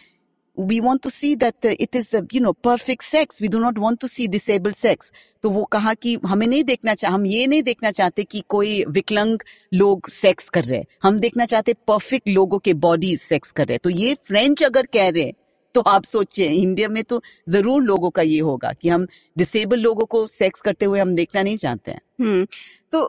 we 0.58 0.80
want 0.80 1.02
to 1.02 1.10
see 1.10 1.34
that 1.36 1.66
it 1.66 1.96
is 1.96 2.16
you 2.34 2.40
know 2.40 2.52
perfect 2.52 3.02
sex 3.02 3.40
we 3.42 3.48
sex 3.48 3.60
not 3.60 3.78
want 3.78 4.00
to 4.00 4.06
see 4.06 4.28
to 4.28 4.74
sex 4.74 5.12
तो 5.42 5.50
वो 5.50 5.64
कहा 5.64 5.94
कि, 5.94 6.18
हमें 6.26 6.46
नहीं 6.46 6.64
देखना 6.64 6.94
चाह 6.94 7.12
हम 7.14 7.26
ये 7.26 7.46
नहीं 7.46 7.62
देखना 7.62 7.90
चाहते 7.90 8.24
कि 8.24 8.42
कोई 8.48 8.84
विकलंग 8.88 9.38
लोग 9.74 10.08
सेक्स 10.08 10.48
कर 10.48 10.64
रहे 10.64 10.78
हैं। 10.78 10.86
हम 11.02 11.18
देखना 11.18 11.46
चाहते 11.46 11.74
परफेक्ट 11.88 12.28
लोगों 12.28 12.58
के 12.58 12.74
बॉडीज 12.74 13.20
सेक्स 13.20 13.50
कर 13.52 13.66
रहे 13.66 13.74
हैं। 13.74 13.80
तो 13.84 13.90
ये 13.90 14.14
फ्रेंच 14.28 14.62
अगर 14.62 14.86
कह 14.86 15.08
रहे 15.08 15.22
हैं 15.22 15.32
तो 15.74 15.80
आप 15.82 16.04
सोचिए, 16.04 16.48
इंडिया 16.48 16.88
में 16.88 17.02
तो 17.04 17.20
ज़रूर 17.48 17.82
लोगों 17.82 18.10
का 18.10 18.22
ये 18.22 18.38
होगा 18.40 18.72
कि 18.72 18.88
हम 18.88 19.06
डिसेबल 19.36 19.80
लोगों 19.80 20.04
को 20.06 20.26
सेक्स 20.28 20.60
करते 20.60 20.84
हुए 20.84 21.00
हम 21.00 21.14
देखना 21.14 21.42
नहीं 21.42 21.56
चाहते 21.56 21.90
हैं। 21.90 22.00
हम्म 22.20 22.46
तो 22.92 23.04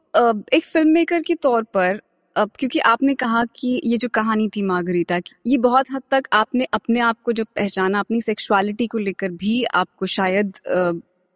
एक 0.54 0.64
फ़िल्म 0.64 0.90
मेकर 0.90 1.22
के 1.22 1.36
तौर 1.38 1.64
पर, 1.74 2.02
अब 2.36 2.52
क्योंकि 2.60 2.80
आपने 2.82 3.14
कहा 3.16 3.44
कि 3.56 3.80
ये 3.86 3.98
जो 3.98 4.08
कहानी 4.10 4.48
थी 4.50 4.62
मार्गरीटा 4.64 5.20
की, 5.20 5.36
ये 5.48 5.58
बहुत 5.60 5.92
हद 5.92 6.02
तक 6.12 6.28
आपने 6.34 6.68
अपने 6.74 7.00
आप 7.02 7.22
को 7.24 7.34
जब 7.34 7.48
पहचाना, 7.56 8.00
अपनी 8.00 8.22
सेक्सुअलिटी 8.22 8.88
को 8.88 8.98
लेकर 9.00 9.32
भी 9.34 9.64
आपको 9.76 10.06
शायद 10.08 10.58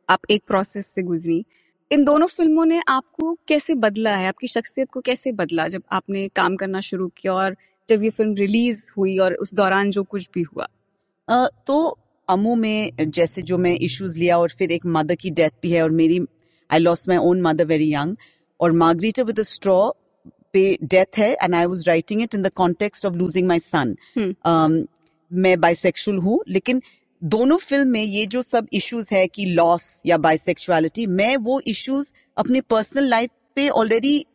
आप 0.10 0.20
एक 0.30 0.44
प्रोसेस 0.48 0.88
से 0.88 1.02
गुजरी। 1.04 1.44
इन 1.92 2.04
दोनों 2.06 2.28
फ़िल्मों 2.28 2.65
ने 2.65 2.82
आपको 2.88 3.34
कैसे 3.48 3.76
बदला 3.78 4.15
है? 4.15 4.28
आपकी 4.28 4.48
शख्सियत 4.48 4.89
को 4.92 5.02
कैसे 5.02 5.32
बदला 5.34 5.68
जब 5.68 5.84
आपने 5.92 6.28
काम 6.36 6.56
करना 6.56 6.82
शुरू 6.82 7.08
किया 7.18 7.34
और 7.34 7.56
जब 7.88 8.04
ये 8.04 8.10
फ़िल्म 8.10 8.34
रिलीज़ 8.36 8.89
हुई 8.98 9.18
और 9.18 9.34
उस 9.36 9.54
दौरान 9.56 9.89
जो 9.92 10.04
कुछ 10.06 10.30
भी 10.34 10.42
हुआ? 10.44 10.68
तो 11.30 11.98
अमू 12.28 12.56
में 12.56 12.92
जैसे 13.02 13.42
जो 13.42 13.58
मैं 13.58 13.74
इश्यूज़ 13.78 14.18
लिया 14.20 14.38
और 14.39 14.50
फिर 14.50 14.72
एक 14.72 14.86
मदर 14.88 15.15
की 15.15 15.30
डेथ 15.32 15.52
भी 15.62 15.72
है 15.72 15.82
और 15.84 15.92
मेरी 15.92 16.20
I 16.70 16.80
loss 16.80 17.08
my 17.10 17.18
own 17.18 17.42
mother 17.42 17.65
very 17.65 17.94
young 17.94 18.15
और 18.60 18.72
मार्गरीटा 18.72 19.24
विद 19.24 19.42
स्ट्रॉ 19.42 19.80
पे 20.54 20.78
डेथ 20.84 21.18
है 21.18 21.32
and 21.34 21.56
I 21.56 21.65
was 21.65 21.88
writing 21.88 22.22
it 22.22 22.36
in 22.36 22.42
the 22.42 22.50
context 22.54 23.06
of 23.06 23.13
losing 23.13 23.48
my 23.48 23.60
son. 23.60 23.96
मैं 25.32 25.60
बाइसेक्सुअल 25.62 26.18
हूँ 26.18 26.39
लेकिन 26.48 26.82
दोनों 27.22 27.58
फ़िल्म 27.58 27.88
में 27.88 28.04
ये 28.04 28.26
जो 28.26 28.42
सब 28.42 28.68
इश्यूज़ 28.74 29.13
है 29.13 29.28
कि 29.28 29.46
लॉस 29.46 30.02
या 30.06 30.18
बाइसेक्सुअलिटी 30.18 31.06
मैं 31.08 31.36
वो 31.38 31.60
इश्यूज़ 31.68 32.12
अपने 32.38 32.62
पर्सनल 32.62 33.10
लाइफ 33.10 33.30
पे 33.56 33.68
already 33.70 34.26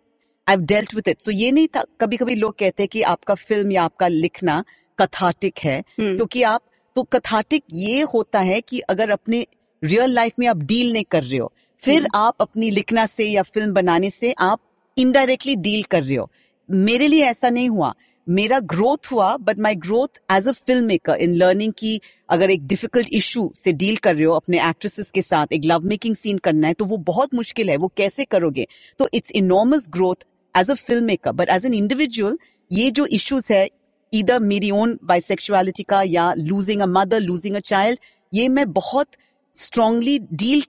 I 0.46 0.56
dealt 0.56 0.94
with 0.94 1.08
it 1.08 1.20
so 1.20 1.30
ये 1.30 1.50
नहीं 1.52 1.68
था 1.68 1.84
कभी 2.00 2.16
कभी 2.16 2.34
लोग 2.34 2.58
कहते 2.58 2.82
हैं 2.82 2.88
कि 2.88 3.02
आपका 3.02 3.34
फ़िल्म 3.34 3.72
या 3.72 3.82
आपका 3.82 4.08
लिखना 4.08 4.62
कथाटिक 4.98 5.58
है 5.58 5.78
हम्म, 5.78 6.16
क्योंकि 6.16 6.42
आप 6.42 6.62
तो 6.96 7.02
कथाटिक 7.02 7.62
ये 7.72 8.00
होता 8.14 8.40
है 8.40 8.60
कि 8.60 8.80
अगर 8.80 9.10
अपने 9.10 9.46
रियल 9.82 10.10
लाइफ 10.10 10.38
में 10.38 10.46
आप 10.46 10.56
डील 10.56 10.92
नहीं 10.92 11.04
कर 11.10 11.22
रहे 11.22 11.38
हो 11.38 11.52
फिर 11.82 12.00
हम्म। 12.00 12.18
आप 12.18 12.36
अपनी 12.40 12.70
लिखना 12.70 13.06
से 13.06 13.24
या 13.24 13.42
फ़िल्म 13.42 13.72
बनाने 13.72 14.10
से 14.10 14.32
आप 14.38 14.60
इनडायरेक्टली 14.96 15.54
डील 15.56 15.82
कर 15.82 16.02
रहे 16.02 16.16
हो। 16.16 16.30
मेरे 16.68 17.08
लिए 17.08 17.24
ऐसा 17.24 17.50
नहीं 17.50 17.68
हुआ। 17.68 17.92
मेरा 18.26 18.58
ग्रोथ 18.60 19.10
हुआ 19.12 19.36
but 19.36 19.58
my 19.58 19.74
growth 19.76 20.20
as 20.32 20.46
a 20.48 20.52
film 20.52 20.84
maker 20.84 21.16
in 21.16 21.34
learning 21.34 21.72
की 21.78 22.00
अगर 22.28 22.50
एक 22.50 22.66
डिफ़िकल्ट 22.66 23.08
इशू 23.12 23.50
से 23.56 23.72
डील 23.72 23.96
कर 23.96 24.14
रहे 24.14 24.24
हो 24.24 24.34
अपने 24.34 24.60
एक्ट्रेसेस 24.68 25.10
के 25.10 25.22
साथ 25.22 25.52
एक 25.52 25.64
लव 25.64 25.86
मेकिंग 25.86 26.16
सीन 26.16 26.38
करना 26.38 26.68
है 26.68 26.74
तो 26.74 26.84
वो 26.84 26.96
बहुत 27.04 27.34
मुश्किल 27.34 27.70
है। 27.70 27.76
वो 27.76 27.92
कैसे 27.96 28.24
करोगे? 28.24 28.66
तो 28.98 29.08
it's 29.14 29.30
enormous 29.32 29.86
growth 29.90 30.26
as 30.54 30.70
a 30.70 30.74
film 30.74 31.04
maker 31.04 31.32
but 31.32 31.50
as 31.50 31.66
an 31.66 31.74
individual 31.74 32.38
ये 32.70 32.90
जो 32.90 33.06
इश्यूज़ 33.06 33.52
है 33.52 33.68
इधर 34.14 34.38
मेरी 34.40 34.70
ओन 34.70 34.98
बाइसेक्सुअलिटी 35.04 35.82
का 35.82 36.02
या 36.02 36.32
losing 36.34 36.82
a 36.82 36.86
mother 36.86 37.20
losing 37.20 37.56
a 37.56 37.60
child 37.60 37.98
ये 38.32 38.48
मैं 38.48 38.72
बहुत 38.72 39.08
स्ट्रांगली 39.54 40.18
डील 40.32 40.62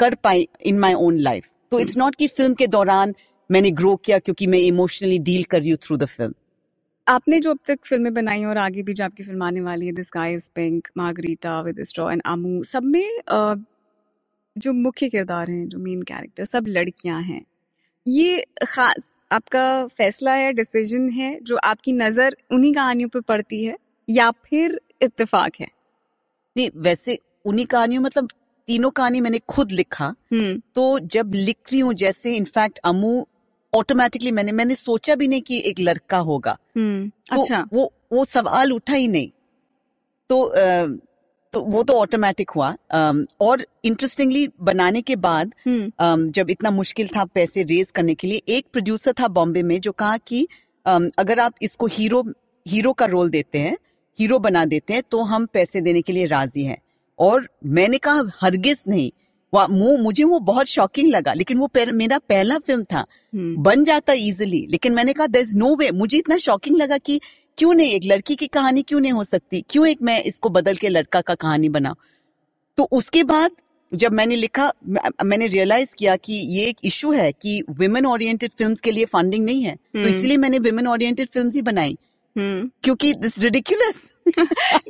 कर 0.00 0.14
पाई 0.14 0.48
इन 0.62 0.78
माई 0.78 0.94
ओन 0.94 1.18
लाइफ 1.18 1.48
तो 1.70 1.80
इट्स 1.80 1.98
नॉट 1.98 2.14
कि 2.14 2.26
फ़िल्म 2.26 2.54
के 2.54 2.66
दौरान 2.66 3.14
मैंने 3.50 3.70
ग्रो 3.70 3.96
किया 3.96 4.18
क्योंकि 4.18 4.46
मैं 4.46 4.58
इमोशनली 4.58 5.18
डील 5.18 5.44
कर 5.44 5.60
रही 5.60 5.70
हूँ 5.70 5.78
थ्रू 5.82 5.96
द 5.96 6.04
फ़िल्म 6.04 6.34
आपने 7.08 7.40
जो 7.40 7.50
अब 7.50 7.58
तक 7.66 7.78
फ़िल्में 7.84 8.14
बनाई 8.14 8.44
और 8.44 8.58
आगे 8.58 8.82
भी 8.82 8.94
जो 8.94 9.04
आपकी 9.04 9.22
फ़िल्म 9.22 9.42
आने 9.42 9.60
वाली 9.60 9.86
है 9.86 9.92
this 9.92 10.10
guy 10.14 10.34
is 10.34 10.50
pink 10.54 10.88
Margarita 10.96 11.60
with 11.60 11.82
straw 11.82 12.10
and 12.10 12.22
आमू 12.26 12.62
सब 12.62 12.82
में 12.82 13.20
जो 14.58 14.72
मुख्य 14.72 15.08
किरदार 15.08 15.50
हैं, 15.50 15.68
जो 15.68 15.78
मेन 15.78 16.02
कैरेक्टर 16.02 16.44
सब 16.44 16.64
लड़कियाँ 16.68 17.22
हैं 17.22 17.42
ये 18.06 18.44
खास 18.68 19.14
आपका 19.32 19.86
फैसला 19.86 20.32
है 20.32 20.52
डिसीज़न 20.52 21.08
है 21.08 21.38
जो 21.42 21.56
आपकी 21.56 21.92
नज़र 21.92 22.36
उन्हीं 22.52 22.74
कहानियों 22.74 23.08
पे 23.08 23.20
पड़ती 23.20 23.64
है 23.64 23.76
या 24.08 24.30
फिर 24.30 24.80
इत्तेफाक 25.02 25.52
है? 25.60 25.66
नहीं 26.56 26.70
वैसे 26.76 27.18
उन्हीं 27.44 27.66
कहानियों 27.66 28.02
मतलब 28.02 28.28
तीनों 28.68 28.90
कहानी 28.90 29.20
मैंने 29.20 29.38
खुद 29.48 29.72
लिखा। 29.72 30.06
हम्म। 30.32 30.60
तो 30.74 30.98
जब 30.98 31.34
लिख 31.34 31.56
रही 31.72 31.80
हूँ 31.80 31.94
जैसे 31.94 32.34
इनफैक्ट 32.36 32.78
अमू 32.84 33.26
ऑटोमेटिकली 33.72 34.30
मैंने 34.30 34.52
मैंने 34.52 34.74
सोचा 34.74 35.14
भी 35.14 35.28
नहीं 35.28 35.42
कि 35.42 35.62
एक 35.66 35.80
लड़का 35.80 36.18
होगा। 36.18 36.56
हम्म 36.76 37.08
तो 37.08 37.42
अच्छा। 37.42 37.66
वो 37.72 37.92
वो 38.12 38.24
सवाल 38.24 38.72
उठा 38.72 38.94
ही 38.94 39.08
नहीं। 39.08 39.30
तो 40.30 40.42
अ, 40.42 40.86
तो 41.52 41.60
वो 41.60 41.82
तो 41.82 41.92
ऑटोमेटिक 41.92 42.50
हुआ। 42.50 42.76
अम, 42.90 43.26
और 43.40 43.66
इंटरेस्टिंगली 43.84 44.48
बनाने 44.62 45.02
के 45.02 45.16
बाद 45.16 45.54
हम्म। 45.66 45.92
अम, 45.98 46.28
जब 46.28 46.50
इतना 46.50 46.70
मुश्किल 46.70 47.08
था 47.08 47.24
पैसे 47.24 47.62
रेज 47.62 47.90
करने 47.90 48.14
के 48.14 48.26
लिए 48.26 48.42
एक 48.48 48.66
प्रोड्यूसर 48.72 49.12
था 49.12 49.28
बॉम्बे 49.28 49.62
में 49.62 49.80
जो 49.80 49.92
कहा 49.92 50.16
कि 50.16 50.48
अम, 50.86 51.10
अगर 51.18 51.40
आप 51.40 51.54
इसको 51.62 51.86
हीरो 51.86 52.24
हीरो 52.68 52.92
का 52.92 53.06
रोल 53.06 53.30
देते 53.30 53.58
हैं 53.58 53.76
हीरो 54.20 54.38
बना 54.38 54.64
देते 54.64 54.94
हैं 54.94 55.02
तो 55.10 55.22
हम 55.22 55.46
पैसे 55.46 55.80
देने 55.80 56.02
के 56.02 56.12
लिए 56.12 56.26
राज़ी 56.26 56.64
हैं। 56.64 56.82
और 57.18 57.50
मैंने 57.66 57.98
कहा 57.98 58.22
हरगिज 58.40 58.82
नहीं। 58.88 59.10
वह 59.54 59.66
मुझे 60.02 60.24
वो 60.24 60.38
बहुत 60.38 60.66
शॉकिंग 60.66 61.08
लगा 61.08 61.32
लेकिन 61.32 61.58
वो 61.58 61.66
पहल- 61.66 61.92
मेरा 61.92 62.18
पहला 62.18 62.58
फ़िल्म 62.58 62.84
था। 62.84 63.06
हम्म। 63.34 63.62
बन 63.62 63.84
जाता 63.84 64.12
इजिली 64.12 64.66
लेकिन 64.70 64.92
मैंने 64.92 65.12
कहा 65.12 65.26
दर 65.26 65.40
इज़ 65.40 65.56
नो 65.56 65.76
वे 65.76 65.90
मुझे 65.90 66.18
इतना 66.18 66.36
शॉकिंग 66.36 66.76
लगा 66.76 66.98
कि 66.98 67.20
क्यों 67.58 67.74
नहीं? 67.74 67.92
एक 67.92 68.02
लड़की 68.04 68.34
की 68.34 68.46
कहानी 68.46 68.82
क्यों 68.82 69.00
नहीं 69.00 69.12
हो 69.12 69.24
सकती? 69.24 69.64
क्यों 69.68 69.88
एक 69.88 69.98
मैं 70.02 70.22
इसको 70.22 70.48
बदल 70.48 70.74
के 70.74 70.88
लड़का 70.88 71.20
का 71.20 71.34
कहानी 71.34 71.68
बना? 71.68 71.94
तो 72.76 72.88
उसके 72.92 73.24
बाद 73.24 73.50
जब 73.94 74.12
मैंने 74.12 74.36
लिखा 74.36 74.72
मैंने 75.24 75.46
रियलाइज़ 75.46 75.94
किया 75.98 76.16
कि 76.16 76.32
ये 76.32 76.66
एक 76.66 76.76
इशू 76.84 77.12
है 77.12 77.32
कि 77.32 77.62
वुमेन 77.70 78.06
ओरिएंटेड 78.06 78.50
फिल्म्स 78.58 78.80
के 78.80 78.90
लिए 78.90 79.04
फंडिंग 79.04 79.44
नहीं 79.44 79.62
है। 79.62 79.76
तो 79.76 79.98
हम्म। 79.98 80.08
इसलिए 80.08 80.36
मैंने 80.36 80.58
वुमेन 80.58 80.86
ओरिएंटेड 80.86 81.28
फिल्म्स 81.28 81.54
ही 81.54 81.62
बनाई। 81.62 81.96
हम्म। 82.38 82.70
क्योंकि 82.82 83.14
दिस 83.14 83.38
रिडिकुलस 83.38 84.14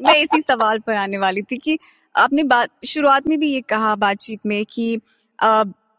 मैं 0.02 0.22
इसी 0.22 0.40
सवाल 0.40 0.78
पर 0.78 0.94
आने 0.94 1.18
वाली 1.18 1.42
थी 1.42 1.56
कि 1.56 1.78
आपने 2.16 2.42
बात 2.42 2.70
शुरुआत 2.86 3.26
में 3.26 3.40
भी 3.40 3.52
ये 3.52 3.60
कहा 3.60 3.96
बातचीत 3.96 4.40
में 4.46 4.64
कि 4.66 5.00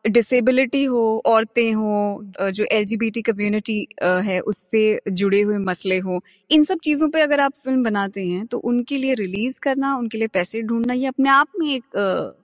डिसेबिलिटी 0.07 0.83
हो, 0.83 1.21
औरतें 1.25 1.73
हो 1.73 2.49
जो 2.51 2.65
एलजीबीटी 2.71 3.21
कम्युनिटी 3.21 3.87
है, 4.03 4.39
उससे 4.41 4.99
जुड़े 5.11 5.41
हुए 5.41 5.57
मसले 5.59 5.97
हो, 5.99 6.19
इन 6.49 6.63
सब 6.63 6.79
चीज़ों 6.83 7.09
पे 7.09 7.21
अगर 7.21 7.39
आप 7.39 7.53
फ़िल्म 7.63 7.83
बनाते 7.83 8.25
हैं 8.27 8.45
तो 8.45 8.57
उनके 8.59 8.97
लिए 8.97 9.13
रिलीज़ 9.15 9.59
करना, 9.59 9.95
उनके 9.97 10.17
लिए 10.17 10.27
पैसे 10.27 10.61
ढूंढना, 10.61 10.93
ये 10.93 11.07
अपने 11.07 11.29
आप 11.29 11.47
में 11.59 11.67
एक 11.73 11.83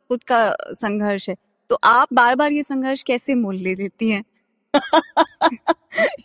खुद 0.10 0.23
का 0.23 0.49
संघर्ष 0.73 1.30
है। 1.30 1.36
तो 1.69 1.78
आप 1.84 2.13
बार 2.13 2.36
बार 2.36 2.52
ये 2.52 2.63
संघर्ष 2.63 3.04
कैसे 3.04 3.36
मोल 3.36 3.56
ले 3.56 3.76
लेती 3.76 4.10
हैं? 4.10 4.23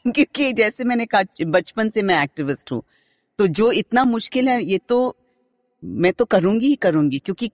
क्योंकि 0.06 0.52
जैसे 0.52 0.84
मैंने 0.84 1.06
कहा, 1.06 1.22
बचपन 1.46 1.88
से 1.88 2.02
मैं 2.02 2.22
एक्टिविस्ट 2.22 2.72
हूँ 2.72 2.82
तो 3.38 3.46
जो 3.48 3.70
इतना 3.72 4.04
मुश्किल 4.04 4.48
है, 4.48 4.62
ये 4.64 4.78
तो 4.88 5.16
मैं 5.82 6.12
तो 6.12 6.24
करूँगी 6.24 6.66
ही 6.66 6.74
करूँगी, 6.76 7.18
क्योंकि 7.18 7.50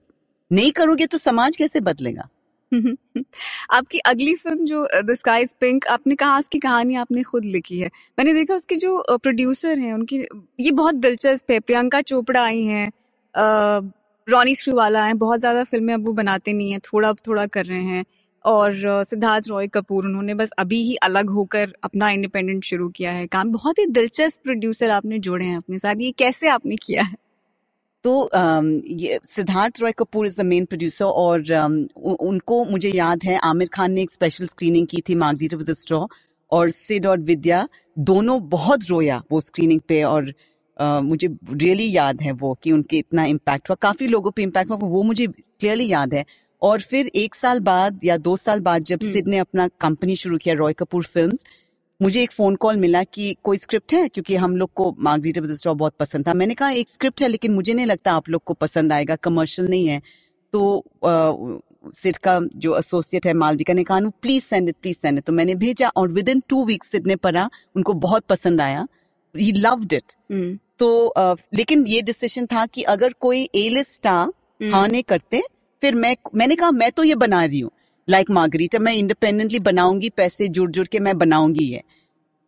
नहीं 0.51 0.71
करोगे 0.71 1.05
तो 1.05 1.17
समाज 1.17 1.57
कैसे 1.57 1.79
बदलेगा? 1.79 2.27
आपकी 3.71 3.99
अगली 4.01 4.35
फ़िल्म 4.35 4.65
जो 4.65 4.85
द 5.03 5.13
स्काई 5.13 5.45
पिंक 5.59 5.85
आपने 5.87 6.15
कहा, 6.15 6.37
उसकी 6.39 6.59
कहानी 6.59 6.95
आपने 6.95 7.23
खुद 7.23 7.45
लिखी 7.45 7.79
है। 7.79 7.89
मैंने 8.17 8.33
देखा 8.33 8.55
उसके 8.55 8.75
जो 8.75 9.03
प्रोड्यूसर 9.13 9.79
हैं, 9.79 9.93
उनकी, 9.93 10.17
ये 10.59 10.71
बहुत 10.73 10.95
दिलचस्प 10.97 11.51
है। 11.51 11.59
प्रियंका 11.59 12.01
चोपड़ा 12.03 12.43
आई 12.43 12.63
हैं 12.63 12.89
रॉनी 14.27 14.55
स्क्रूवाला 14.55 15.03
हैं, 15.05 15.17
बहुत 15.17 15.39
ज़्यादा 15.39 15.63
फ़िल्में 15.63 15.93
अब 15.93 16.05
वो 16.05 16.13
बनाते 16.13 16.53
नहीं 16.53 16.71
हैं, 16.71 16.79
थोड़ा 16.83 17.13
थोड़ा 17.27 17.45
कर 17.47 17.65
रहे 17.65 17.81
हैं। 17.83 18.03
और 18.45 18.73
सिद्धार्थ 19.05 19.47
रॉय 19.49 19.67
कपूर, 19.67 20.05
उन्होंने 20.05 20.33
बस 20.33 20.49
अभी 20.59 20.81
ही 20.83 20.95
अलग 21.03 21.29
होकर 21.29 21.73
अपना 21.83 22.09
इंडिपेंडेंट 22.09 22.63
शुरू 22.63 22.89
किया 22.89 23.11
है। 23.11 23.25
काम 23.27 23.51
बहुत 23.51 23.79
ही 23.79 23.85
दिलचस्प 23.87 24.41
प्रोड्यूसर 24.43 24.89
आपने 24.91 25.19
जोड़े 25.19 25.45
हैं 25.45 25.57
अपने 25.57 25.79
साथ, 25.79 25.95
ये 25.99 26.11
कैसे 26.17 26.47
आपने 26.49 26.75
किया 26.77 27.03
है? 27.03 27.15
तो 28.05 28.29
Siddharth 29.27 29.81
Roy 29.81 29.93
Kapoor 29.99 30.27
is 30.27 30.37
the 30.37 30.45
main 30.47 30.65
producer 30.67 31.05
और 31.05 31.51
उनको 32.23 32.65
मुझे 32.67 32.91
याद 32.91 33.23
है 33.25 33.37
आमिर 33.45 33.69
खान 33.73 33.93
ने 33.93 34.03
एक 34.03 34.11
स्पेशल 34.11 34.47
स्क्रीनिंग 34.47 34.87
की 34.87 35.01
थी 35.09 35.15
मार्गरीटा 35.17 35.57
विद 35.57 35.73
स्ट्रॉ 35.77 36.05
और 36.51 36.71
सिड 36.71 37.07
और 37.07 37.19
विद्या 37.23 37.67
दोनों 37.97 38.39
बहुत 38.49 38.89
रोया 38.89 39.21
वो 39.31 39.41
स्क्रीनिंग 39.43 39.81
पे 39.89 40.03
और 40.05 40.33
अ, 40.77 41.01
मुझे 41.01 41.27
रियली 41.53 41.91
याद 41.91 42.21
है 42.21 42.31
वो 42.35 42.53
कि 42.63 42.73
उनके 42.73 42.97
इतना 42.99 43.25
इम्पैक्ट 43.27 43.69
हुआ 43.69 43.75
काफ़ी 43.81 44.07
लोगों 44.07 44.31
पे 44.31 44.43
इम्पैक्ट 44.43 44.71
हुआ 44.71 44.77
वो 44.89 45.03
मुझे 45.03 45.27
क्लियरली 45.27 45.87
याद 45.87 46.13
है 46.13 46.25
और 46.61 46.81
फिर 46.83 47.07
एक 47.17 47.35
साल 47.35 47.59
बाद 47.61 47.99
या 48.05 48.17
दो 48.19 48.35
साल 48.37 48.59
बाद 48.61 48.83
जब 48.85 48.99
हम्म। 48.99 49.13
सिड 49.13 49.27
ने 49.29 49.37
अपना 49.39 49.67
कंपनी 49.81 50.15
शुरू 50.17 50.37
किया 50.39 50.55
रॉय 50.55 50.73
कपूर 50.79 51.05
फिल्म्स 51.07 51.43
मुझे 51.99 52.21
एक 52.23 52.31
फ़ोन 52.31 52.55
कॉल 52.55 52.77
मिला 52.77 53.03
कि 53.03 53.35
कोई 53.43 53.57
स्क्रिप्ट 53.57 53.93
है? 53.93 54.07
क्योंकि 54.09 54.35
हम 54.35 54.55
लोग 54.57 54.71
को 54.75 54.95
मार्गरीटा 54.99 55.41
विद 55.41 55.53
स्ट्रॉ 55.55 55.73
बहुत 55.75 55.93
पसंद 55.99 56.27
था। 56.27 56.33
मैंने 56.33 56.53
कहा 56.55 56.69
एक 56.71 56.89
स्क्रिप्ट 56.89 57.21
है 57.21 57.27
लेकिन 57.27 57.53
मुझे 57.53 57.73
नहीं 57.73 57.85
लगता 57.85 58.13
आप 58.13 58.29
लोग 58.29 58.43
को 58.45 58.53
पसंद 58.55 58.93
आएगा। 58.93 59.15
कमर्शियल 59.17 59.69
नहीं 59.69 59.87
है। 59.87 60.01
तो 60.53 61.61
सिड 61.95 62.17
का 62.17 62.39
जो 62.55 62.77
एसोसिएट 62.77 63.25
है 63.27 63.33
मालविका 63.35 63.73
ने 63.73 63.83
कहा 63.83 63.99
please 64.21 64.43
send 64.43 64.69
it 64.69 64.75
please 64.81 64.97
send 64.97 65.17
it 65.17 65.23
तो 65.25 65.33
मैंने 65.33 65.55
भेजा 65.55 65.89
और 65.97 66.11
with 66.11 66.29
in 66.29 66.41
two 66.49 66.63
weeks 66.65 66.87
Sid 66.91 67.07
ने 67.07 67.15
पढ़ा 67.17 67.49
उनको 67.75 67.93
बहुत 68.05 68.23
पसंद 68.29 68.61
आया। 68.61 68.85
ही 69.35 69.51
लव्ड 69.51 69.93
इट 69.93 70.13
तो 70.79 71.05
अ, 71.07 71.35
लेकिन 71.53 71.85
ये 71.87 72.01
डिसीज़न 72.01 72.45
था 72.45 72.65
कि 72.65 72.83
अगर 72.85 73.13
कोई 73.19 73.43
ए 73.55 73.67
लिस्ट 73.69 73.91
स्टार 73.93 74.25
हम्म, 74.25 74.73
हाँ 74.73 74.87
नहीं 74.87 75.03
करते 75.03 75.41
फिर 75.81 75.95
मैं 75.95 76.15
मैंने 76.35 76.55
कहा 76.55 76.71
मैं 76.71 76.91
तो 76.91 77.03
ये 77.03 77.15
बना 77.17 77.43
रही 77.45 77.59
हूँ। 77.59 77.71
लाइक 78.07 78.29
मार्गरीटा 78.31 78.79
मैं 78.79 78.93
इंडिपेंडेंटली 78.93 79.59
बनाऊँगी 79.59 80.09
पैसे 80.09 80.47
जुड़ 80.47 80.69
जुड़ 80.71 80.87
के 80.87 80.99
मैं 80.99 81.17
बनाऊँगी 81.17 81.63
ये। 81.65 81.81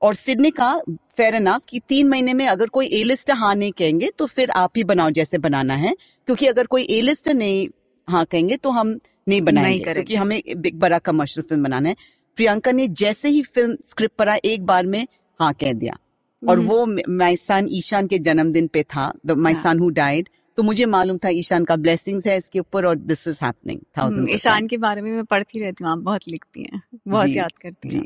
और 0.01 0.15
सिड 0.15 0.41
ने 0.41 0.49
कहा 0.51 0.77
फेयर 1.17 1.35
एनफ 1.35 1.61
कि 1.69 1.79
तीन 1.89 2.07
महीने 2.07 2.33
में 2.33 2.45
अगर 2.47 2.67
कोई 2.67 2.87
ए 2.87 3.03
लिस्ट 3.03 3.31
हाँ 3.31 3.53
नहीं 3.55 3.71
कहेंगे 3.71 4.11
तो 4.17 4.25
फिर 4.25 4.51
आप 4.51 4.71
ही 4.77 4.83
बनाओ 4.83 5.09
जैसे 5.09 5.37
बनाना 5.37 5.75
है। 5.75 5.95
क्योंकि 6.27 6.47
अगर 6.47 6.65
कोई 6.65 6.83
ए 6.83 7.01
लिस्ट 7.01 7.29
नहीं 7.29 7.67
हाँ 8.07 8.25
कहेंगे 8.25 8.57
तो 8.57 8.69
हम 8.69 8.97
नहीं 9.27 9.41
बनाएँगे 9.41 9.79
करेंगे। 9.79 9.93
क्योंकि 9.93 10.15
हमें 10.15 10.61
बिग 10.61 10.75
बड़ा 10.79 10.99
कमर्शियल 10.99 11.45
फ़िल्म 11.49 11.63
बनाना 11.63 11.89
है। 11.89 11.95
प्रियंका 12.37 12.71
ने 12.71 12.87
जैसे 12.87 13.29
ही 13.29 13.41
फ़िल्म 13.43 13.77
स्क्रिप्ट 13.85 14.15
पढ़ा 14.15 14.37
एक 14.45 14.65
बार 14.65 14.85
में 14.85 15.05
हाँ 15.39 15.53
कह 15.53 15.73
दिया। 15.73 15.97
और 16.43 16.57
हम्म, 16.59 16.67
वो 16.67 16.85
माई 17.09 17.35
सन 17.35 17.67
ईशान 17.71 18.07
के 18.07 18.19
जन्मदिन 18.19 18.67
पे 18.67 18.83
था 18.85 19.11
माई। 19.27 19.55
सन 19.55 19.79
हु। 19.79 19.89
डाइड 19.91 20.29
तो 20.57 20.63
मुझे 20.63 20.85
मालूम 20.85 21.17
था 21.17 21.29
ईशान 21.29 21.65
का 21.65 21.75
ब्लेसिंग्स 21.75 22.27
है 22.27 22.37
इसके 22.37 22.59
ऊपर 22.59 22.85
और 22.85 22.95
this 22.95 23.27
is 23.27 23.37
happening 23.43 23.79
thousand 23.97 24.29
Ishaan 24.29 24.67
के 24.67 24.77
बारे 24.77 25.01
में 25.01 25.11
मैं 25.11 25.25
पढ़ती 25.25 25.59
रहती 25.59 25.83
हूँ 25.83 25.91
आप 25.91 25.97
बहुत 25.97 26.21
लिखती 26.27 26.63
हैं 26.63 26.81
बहुत 27.07 27.29
याद 27.29 27.51
करती। 27.51 27.95
हैं। 27.97 28.05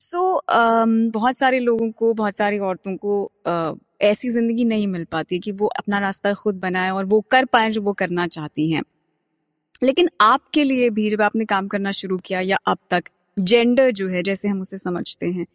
सो 0.00 0.42
बहुत 1.10 1.38
सारे 1.38 1.58
लोगों 1.58 1.90
को 1.90 2.12
बहुत 2.14 2.36
सारी 2.36 2.58
औरतों 2.58 2.96
को 2.96 3.32
अ, 3.46 3.72
ऐसी 4.00 4.30
ज़िंदगी 4.30 4.64
नहीं 4.64 4.86
मिल 4.88 5.04
पाती 5.04 5.38
कि 5.38 5.52
वो 5.52 5.66
अपना 5.66 5.98
रास्ता 5.98 6.34
खुद 6.34 6.54
बनाए 6.54 6.90
और 6.90 7.04
वो 7.04 7.20
कर 7.20 7.44
पाए 7.44 7.70
जो 7.70 7.82
वो 7.82 7.92
करना 7.92 8.26
चाहती 8.26 8.70
हैं। 8.70 8.82
लेकिन 9.82 10.08
आपके 10.20 10.64
लिए 10.64 10.90
भी 10.90 11.10
जब 11.10 11.22
आपने 11.22 11.44
काम 11.44 11.68
करना 11.68 11.92
शुरू 11.92 12.18
किया 12.18 12.40
या 12.40 12.56
अब 12.66 12.78
तक 12.90 13.04
जेंडर 13.38 13.90
जो 13.90 14.08
है 14.08 14.22
जैसे 14.22 14.48
हम 14.48 14.60
उसे 14.60 14.78
समझते 14.78 15.26
हैं 15.26 15.46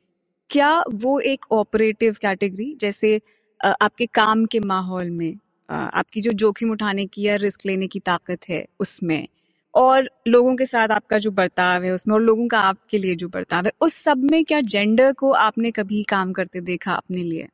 क्या 0.49 0.83
वो 0.93 1.19
एक 1.19 1.45
ऑपरेटिव 1.51 2.15
कैटेगरी 2.21 2.77
जैसे 2.81 3.21
अ, 3.63 3.73
आपके 3.81 4.05
काम 4.05 4.45
के 4.45 4.59
माहौल 4.59 5.09
में 5.09 5.37
आपकी 5.69 6.21
जो 6.21 6.31
जोखिम 6.31 6.71
उठाने 6.71 7.05
की 7.05 7.21
या 7.21 7.35
रिस्क 7.35 7.65
लेने 7.65 7.87
की 7.87 7.99
ताकत 7.99 8.39
है 8.49 8.65
उसमें 8.79 9.27
और 9.73 10.09
लोगों 10.27 10.55
के 10.55 10.65
साथ 10.65 10.89
आपका 10.89 11.17
जो 11.17 11.31
बर्ताव 11.31 11.83
है 11.83 11.91
उसमें 11.91 12.13
और 12.15 12.21
लोगों 12.21 12.47
का 12.47 12.59
आपके 12.59 12.97
लिए 12.97 13.15
जो 13.15 13.27
बर्ताव 13.27 13.65
है 13.65 13.71
उस 13.81 13.93
सब 13.93 14.17
में 14.17 14.43
क्या 14.45 14.61
जेंडर 14.61 15.13
को 15.13 15.31
आपने 15.31 15.71
कभी 15.71 16.03
काम 16.03 16.33
करते 16.33 16.61
देखा 16.61 16.93
अपने 16.93 17.23
लिए? 17.23 17.47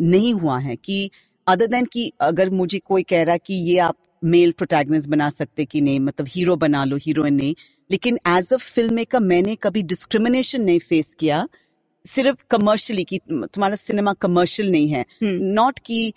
नहीं 0.00 0.34
हुआ 0.34 0.58
है 0.58 0.76
कि 0.76 1.10
अदर 1.46 1.66
देन 1.66 1.84
कि 1.84 2.12
अगर 2.20 2.50
मुझे 2.50 2.78
कोई 2.78 3.02
कह 3.02 3.22
रहा 3.22 3.36
कि 3.36 3.54
ये 3.54 3.78
आप 3.78 3.96
मेल 4.24 4.52
प्रोटैगनिस्ट 4.52 5.08
बना 5.08 5.30
सकते 5.30 5.64
कि 5.64 5.80
नहीं 5.80 6.00
मतलब 6.00 6.26
हीरो 6.30 6.56
बना 6.56 6.84
लो 6.84 6.96
हीरोइन 6.96 7.34
नहीं 7.34 7.54
लेकिन 7.90 8.18
एज 8.28 8.52
अ 8.52 8.56
फ़िल्म 8.56 8.94
मेकर 8.94 9.20
मैंने 9.20 9.56
कभी 9.56 9.82
डिस्क्रिमिनेशन 9.82 10.62
नहीं 10.62 10.78
फेस 10.78 11.14
किया 11.14 11.48
सिर्फ़ 12.04 12.44
कमर्शियली 12.50 13.04
कि 13.04 13.18
तुम्हारा 13.28 13.76
सिनेमा 13.76 14.12
कमर्शियल 14.12 14.70
नहीं 14.70 14.88
है। 14.88 15.00
हम्म। 15.00 15.44
नॉट 15.44 15.78
कि 15.78 16.12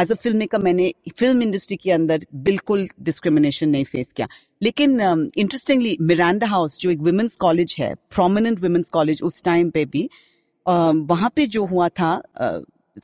एज 0.00 0.12
अ 0.12 0.14
फ़िल्म 0.14 0.38
मेकर 0.38 0.58
मैंने 0.58 0.92
फ़िल्म 1.18 1.42
इंडस्ट्री 1.42 1.76
के 1.76 1.90
अंदर 1.90 2.26
बिल्कुल 2.34 2.88
डिस्क्रिमिनेशन 3.02 3.68
नहीं 3.68 3.84
फेस 3.84 4.12
किया। 4.12 4.28
लेकिन 4.62 5.00
इंटरेस्टिंगली 5.36 5.96
मिरांडा 6.00 6.46
हाउस 6.46 6.78
जो 6.78 6.90
एक 6.90 6.98
वुमेंस 6.98 7.36
कॉलेज 7.36 7.76
है 7.80 7.94
प्रोमिनेंट 7.94 8.60
वुमेंस 8.60 8.88
कॉलेज 8.88 9.22
उस 9.22 9.44
टाइम 9.44 9.70
पे 9.70 9.84
भी 9.84 10.10
uh, 10.68 11.08
वहाँ 11.10 11.32
पे 11.36 11.46
जो 11.46 11.64
हुआ 11.64 11.88
था 11.88 12.22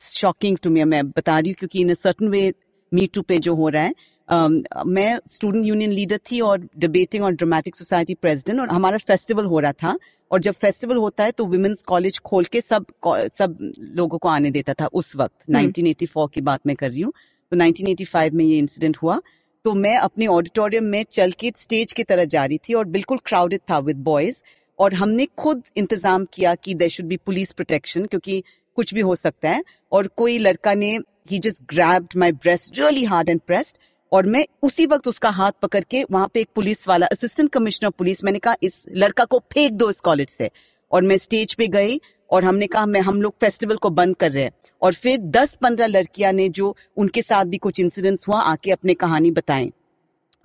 शॉकिंग 0.01 0.57
टू 0.57 0.69
मी 0.69 0.83
मैं 0.83 1.09
बता 1.09 1.39
रही 1.39 1.49
हूँ 1.49 1.55
क्योंकि 1.59 1.81
इन 1.81 1.89
a 1.89 1.93
certain 1.93 2.27
way 2.27 2.53
me 2.93 3.07
to 3.13 3.21
पे 3.21 3.37
जो 3.37 3.55
हो 3.55 3.69
रहा 3.69 3.83
है 3.83 3.93
um, 3.93 4.20
मैं 4.31 5.17
स्टूडेंट 5.27 5.65
यूनियन 5.65 5.91
लीडर 5.91 6.17
थी 6.31 6.39
और 6.41 6.67
डिबेटिंग 6.77 7.23
और 7.23 7.31
ड्रामेटिक 7.33 7.75
सोसाइटी 7.75 8.13
प्रेसिडेंट 8.15 8.59
और 8.59 8.69
हमारा 8.69 8.97
फेस्टिवल 8.99 9.45
हो 9.45 9.59
रहा 9.59 9.71
था 9.73 9.97
और 10.31 10.39
जब 10.39 10.53
फेस्टिवल 10.55 10.97
होता 10.97 11.23
है 11.23 11.31
तो 11.31 11.45
वुमेन्स 11.45 11.83
कॉलेज 11.83 12.19
खोल 12.21 12.45
के 12.45 12.61
सब 12.61 12.85
सब 13.33 13.57
लोगों 13.95 14.17
को 14.17 14.29
आने 14.29 14.51
देता 14.51 14.73
था 14.73 14.87
उस 14.93 15.15
वक्त 15.15 15.35
हम्म। 15.49 15.59
1984 15.61 16.29
की 16.33 16.41
बात 16.41 16.67
मैं 16.67 16.75
कर 16.75 16.89
रही 16.89 17.01
हूँ 17.01 17.13
तो 17.51 17.57
1985 17.57 18.31
में 18.31 18.45
ये 18.45 18.57
इंसिडेंट 18.57 18.97
हुआ 18.97 19.19
तो 19.65 19.73
मैं 19.75 19.95
अपने 19.99 20.27
ऑडिटोरियम 20.29 20.83
में 20.85 21.03
चल 21.11 21.31
के 21.31 21.51
स्टेज 21.57 21.93
की 21.93 22.03
तरह 22.03 22.25
जा 22.27 22.45
रही 22.45 22.57
थी 22.59 22.73
और 22.73 22.85
बिल्कुल 22.89 23.17
क्राउडेड 23.25 23.61
था 23.69 23.79
विद 23.81 23.97
बॉयज़ 24.03 24.41
और 24.79 24.93
हमने 24.93 25.25
खुद 25.37 25.63
इंतज़ाम 25.77 26.25
किया 26.33 26.55
कि 26.57 26.73
there 26.75 26.89
should 26.89 27.05
be 27.05 27.17
police 27.25 27.51
protection 27.51 28.05
क्योंकि 28.05 28.43
कुछ 28.77 28.93
भी 28.93 29.01
हो 29.01 29.15
सकता 29.17 29.49
है 29.49 29.63
और 29.91 30.07
कोई 30.15 30.37
लड़का 30.39 30.73
ने 30.75 30.97
ही 31.31 31.39
just 31.39 31.63
grabbed 31.69 32.17
my 32.17 32.31
breast 32.33 32.79
really 32.79 33.03
hard 33.05 33.29
and 33.29 33.39
pressed 33.41 33.77
और 34.11 34.25
मैं 34.25 34.45
उसी 34.63 34.85
वक्त 34.85 35.07
उसका 35.07 35.29
हाथ 35.29 35.51
पकड़ 35.61 35.83
के 35.89 36.05
वहाँ 36.11 36.27
पे 36.33 36.41
एक 36.41 36.49
पुलिस 36.55 36.87
वाला 36.87 37.05
असिस्टेंट 37.05 37.49
कमिश्नर 37.49 37.89
पुलिस 37.89 38.23
मैंने 38.23 38.39
कहा, 38.39 38.55
इस 38.63 38.85
लड़का 38.95 39.25
को 39.25 39.39
फेंक 39.39 39.71
दो 39.71 39.89
इस 39.89 39.99
कॉलेज 39.99 40.29
से। 40.29 40.49
और 40.91 41.01
मैं 41.01 41.17
स्टेज 41.17 41.53
पे 41.53 41.67
गई 41.67 42.01
और 42.31 42.45
हमने 42.45 42.67
कहा, 42.67 42.85
मैं, 42.85 43.01
हम 43.01 43.21
लोग 43.21 43.35
फेस्टिवल 43.41 43.75
को 43.75 43.89
बंद 43.89 44.15
कर 44.15 44.31
रहे 44.31 44.43
हैं। 44.43 44.51
और 44.81 44.93
फिर 44.93 45.17
10-15 45.17 45.85
लड़कियाँ 45.85 46.33
ने 46.33 46.49
जो, 46.49 46.77
उनके 46.97 47.21
साथ 47.21 47.45
भी 47.45 47.57
कुछ 47.57 47.79
इंसिडेंट्स 47.79 48.27
हुआ, 48.27 48.41
आके 48.41 48.71
अपने 48.71 48.93
कहानी 48.93 49.31
बताएँ 49.31 49.71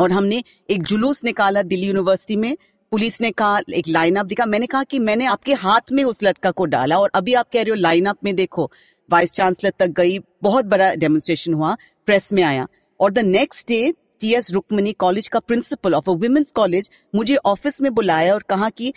और 0.00 0.12
हमने 0.12 0.44
एक 0.70 0.82
जुलूस 0.82 1.24
निकाला 1.24 1.62
दिल्ली 1.62 1.86
यूनिवर्सिटी 1.86 2.36
में। 2.36 2.56
पुलिस 2.90 3.20
ने 3.20 3.30
कहा, 3.30 3.60
एक 3.74 3.88
लाइन 3.88 4.16
अप 4.16 4.26
दिखा। 4.26 4.46
मैंने 4.46 4.66
कहा 4.66 4.82
कि 4.82 4.98
मैंने 4.98 5.26
आपके 5.26 5.54
हाथ 5.54 5.92
में 5.92 6.04
उस 6.04 6.22
लड़का 6.22 6.50
को 6.50 6.64
डाला 6.64 6.98
और 6.98 7.10
अभी 7.14 7.34
आप 7.34 7.46
कह 7.52 7.62
रहे 7.62 7.70
हो 7.70 7.74
लाइन 7.74 8.06
अप 8.06 8.16
में 8.24 8.36
देखो। 8.36 8.70
वाइस 9.10 9.32
चांसलर 9.32 9.72
तक 9.78 9.86
गई, 9.86 10.18
बहुत 10.42 10.64
बड़ा 10.64 10.94
डेमोन्स्ट्रेशन 10.94 11.54
हुआ 11.54 11.76
प्रेस 12.06 12.32
में 12.32 12.42
आया। 12.42 12.66
और 13.00 13.12
the 13.12 13.18
next 13.18 13.68
day 13.68 13.94
T 14.20 14.34
S 14.34 14.52
Rukmini 14.52 14.92
college 14.92 15.28
का 15.28 15.38
principal 15.38 15.94
of 15.94 16.10
a 16.10 16.12
women's 16.12 16.52
college 16.52 16.90
मुझे 17.14 17.36
ऑफ़िस 17.36 17.82
में 17.82 17.94
बुलाया 17.94 18.34
और 18.34 18.42
कहा 18.42 18.70
कि 18.70 18.92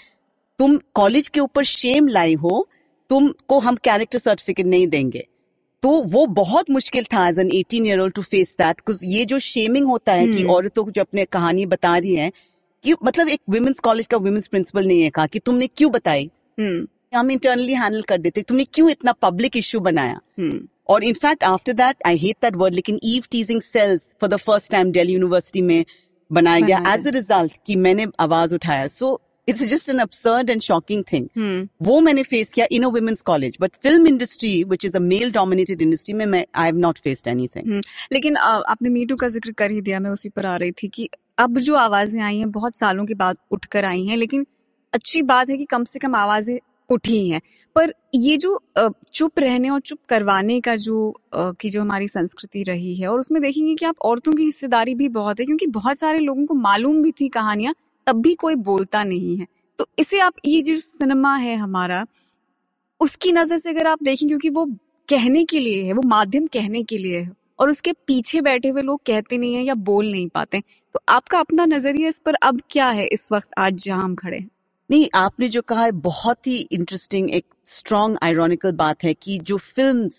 तुम 0.60 0.80
कॉलेज 0.94 1.28
के 1.28 1.40
ऊपर 1.40 1.64
शेम 1.64 2.08
लाई 2.08 2.34
हो 2.34 2.68
तुमको 3.10 3.60
हम 3.60 3.76
कैरेक्टर 3.76 4.20
सर्टिफिकेट 4.20 4.66
नहीं 4.66 4.88
देंगे। 4.88 5.28
तो 5.84 6.02
वो 6.04 6.26
बहुत 6.26 6.70
मुश्किल 6.70 7.04
था 7.04 7.28
as 7.28 7.40
an 7.40 7.50
18 7.50 7.88
year 7.88 8.00
old 8.00 8.14
to 8.14 8.22
face 8.22 8.56
that 8.58 8.76
because 8.76 9.06
ये 9.06 9.26
जो 9.26 9.40
शेमिंग 9.40 9.86
होता 9.86 10.14
है 10.14 10.28
कि 10.28 10.42
हम्म। 10.42 10.52
औरतों 10.52 10.86
को 10.86 10.92
जो 10.92 11.02
अपने 11.02 11.26
कहानी 11.26 11.66
बता 11.66 11.98
रही 11.98 12.16
हैं 12.16 12.32
कि 12.84 12.94
मतलब 13.06 13.28
एक 13.28 13.42
वुमेन्स 13.50 13.80
कॉलेज 13.80 14.08
का 14.08 14.18
वुमेन्स 14.18 14.48
प्रिंसिपल 14.48 14.86
ने 14.86 14.96
ये 14.96 15.10
कहा 15.10 15.28
कि 15.28 15.40
तुमने 15.40 15.68
क्यों 15.68 15.92
बताई? 15.92 16.30
हम्म। 16.60 16.88
हम 17.18 17.32
इंटरनली 17.32 17.74
हैंडल 17.74 18.02
कर 18.02 18.18
देते 18.18 18.42
तुमने 18.42 18.66
क्यों 18.66 18.90
इतना 18.90 19.12
पब्लिक 19.12 19.58
इश्यू 19.58 19.82
बनाया? 19.82 20.20
हम्म। 20.40 20.68
और 20.89 21.04
in fact 21.04 21.43
after 21.43 21.73
that 21.73 21.95
I 22.08 22.17
hate 22.17 22.36
that 22.41 22.56
word 22.56 22.73
लेकिन 22.73 22.99
eve 23.04 23.23
teasing 23.32 23.62
cells 23.62 24.12
for 24.21 24.30
the 24.30 24.38
first 24.38 24.71
time 24.71 24.91
Delhi 24.91 25.13
university 25.13 25.62
में 25.62 25.84
बनाया 26.32 26.60
गया 26.60 26.84
एज 26.93 27.08
अ 27.08 27.12
रिज़ल्ट 27.12 27.58
कि 27.65 27.75
मैंने 27.75 28.06
आवाज़ 28.19 28.56
उठाया। 28.56 28.88
So 28.88 29.19
it's 29.47 29.63
just 29.63 29.89
an 29.89 29.99
absurd 29.99 30.49
and 30.49 30.62
shocking 30.62 31.04
thing 31.13 31.28
वो 31.82 31.99
मैंने 31.99 32.23
फेस 32.23 32.52
किया 32.54 32.65
in 32.71 32.84
a 32.84 32.88
women's 32.88 33.21
college 33.21 33.58
but 33.62 33.71
film 33.84 34.08
industry 34.08 34.63
which 34.63 34.86
is 34.86 34.95
a 34.97 34.99
male 34.99 35.32
dominated 35.32 35.82
industry 35.82 36.13
में 36.13 36.25
मैं 36.25 36.45
I 36.56 36.65
have 36.65 36.78
not 36.78 36.97
faced 36.97 37.28
anything 37.28 37.82
लेकिन 38.13 38.36
अ, 38.36 38.41
आपने 38.41 38.89
मीटू 38.89 39.15
का 39.15 39.30
ज़िक्र 39.30 39.52
कर 39.52 39.71
ही 39.71 39.82
दिया 39.82 39.99
मैं 39.99 40.10
उसी 40.10 40.30
पर 40.30 40.45
आ 40.45 40.56
रही 40.58 40.71
थी 40.71 40.88
कि 40.88 41.10
अब 41.38 41.60
जो 41.60 41.75
आवाज़ें 41.75 42.21
आई 42.21 42.38
हैं 42.38 42.52
बहुत 42.52 42.78
सालों 42.78 43.06
के 43.06 43.13
बाद 43.13 43.38
उठकर 43.52 43.86
आई 43.86 44.06
हैं 44.06 44.17
लेकिन 44.17 44.45
अच्छी 44.93 45.21
बात 45.21 45.49
है 45.49 45.58
कि 45.58 45.65
कम 45.65 45.84
से 45.84 45.99
कम 45.99 46.15
आवाज़ें 46.15 46.58
उठी 46.91 47.28
हैं। 47.30 47.41
पर 47.75 47.93
ये 48.15 48.38
जो 48.38 48.60
चुप 49.13 49.39
रहने 49.39 49.69
और 49.69 49.80
चुप 49.82 49.99
करवाने 50.10 50.60
का 50.62 50.75
जो 50.78 51.13
की 51.36 51.69
जो 51.69 51.82
हमारी 51.82 52.08
संस्कृति 52.08 52.63
रही 52.63 52.95
है, 52.95 53.08
और 53.08 53.19
उसमें 53.19 53.41
देखेंगे 53.41 53.75
कि 53.75 53.86
आप 53.86 53.99
औरतों 54.02 54.34
की 54.34 54.43
हिस्सेदारी 54.43 54.95
भी 54.95 55.10
बहुत 55.10 55.39
है, 55.39 55.45
क्योंकि 55.45 55.67
बहुत 55.69 55.99
सारे 55.99 56.19
लोगों 56.19 56.45
को 56.45 56.54
मालूम 56.56 57.02
भी 57.04 57.12
थी 57.12 57.30
कहानियाँ, 57.30 57.73
तब 58.08 58.21
भी 58.21 58.34
कोई 58.36 58.56
बोलता 58.58 59.04
नहीं 59.04 59.38
है। 59.38 59.47
तो 59.80 59.88
इसे 59.99 60.19
आप, 60.19 60.34
ये 60.45 60.62
जो 60.62 60.75
सिनेमा 60.75 61.36
है 61.38 61.56
हमारा, 61.56 62.06
उसकी 63.02 63.32
नज़र 63.32 63.58
से 63.58 63.69
अगर 63.69 63.88
आप 63.88 64.04
देखें, 64.04 64.28
क्योंकि 64.28 64.49
वो 64.49 64.65
कहने 65.10 65.43
के 65.45 65.60
लिए 65.60 65.84
है, 65.84 65.93
वो 65.93 66.02
माध्यम 66.08 66.47
कहने 66.47 66.84
के 66.84 66.97
लिए 66.97 67.19
है, 67.19 67.32
और 67.60 67.69
उसके 67.69 67.93
पीछे 68.08 68.41
बैठे 68.41 68.69
हुए 68.69 68.82
लोग 68.82 69.02
कहते 69.06 69.38
नहीं 69.38 69.54
है 69.54 69.63
या 69.63 69.73
बोल 69.75 70.12
नहीं 70.12 70.28
पाते 70.28 70.62
तो 70.95 70.99
आपका 71.10 71.39
अपना 71.39 71.65
नज़रिया 71.65 72.10
इस 72.10 72.19
पर 72.19 72.34
अब 72.43 72.62
क्या 72.71 72.88
है 72.89 73.06
इस 73.08 73.32
वक्त 73.32 73.47
आज 73.58 73.84
जहाँ 73.84 74.04
हम 74.04 74.15
खड़े 74.15 74.38
हैं? 74.38 74.49
नहीं 74.89 75.08
आपने 75.15 75.47
जो 75.49 75.62
कहा 75.62 75.84
है 75.84 75.91
बहुत 75.91 76.47
ही 76.47 76.58
इंटरेस्टिंग 76.71 77.30
एक 77.30 77.45
स्ट्रॉन्ग 77.67 78.17
आयरॉनिकल 78.23 78.71
बात 78.71 79.04
है 79.04 79.13
कि 79.13 79.38
जो 79.39 79.58
फ़िल्म 79.58 80.10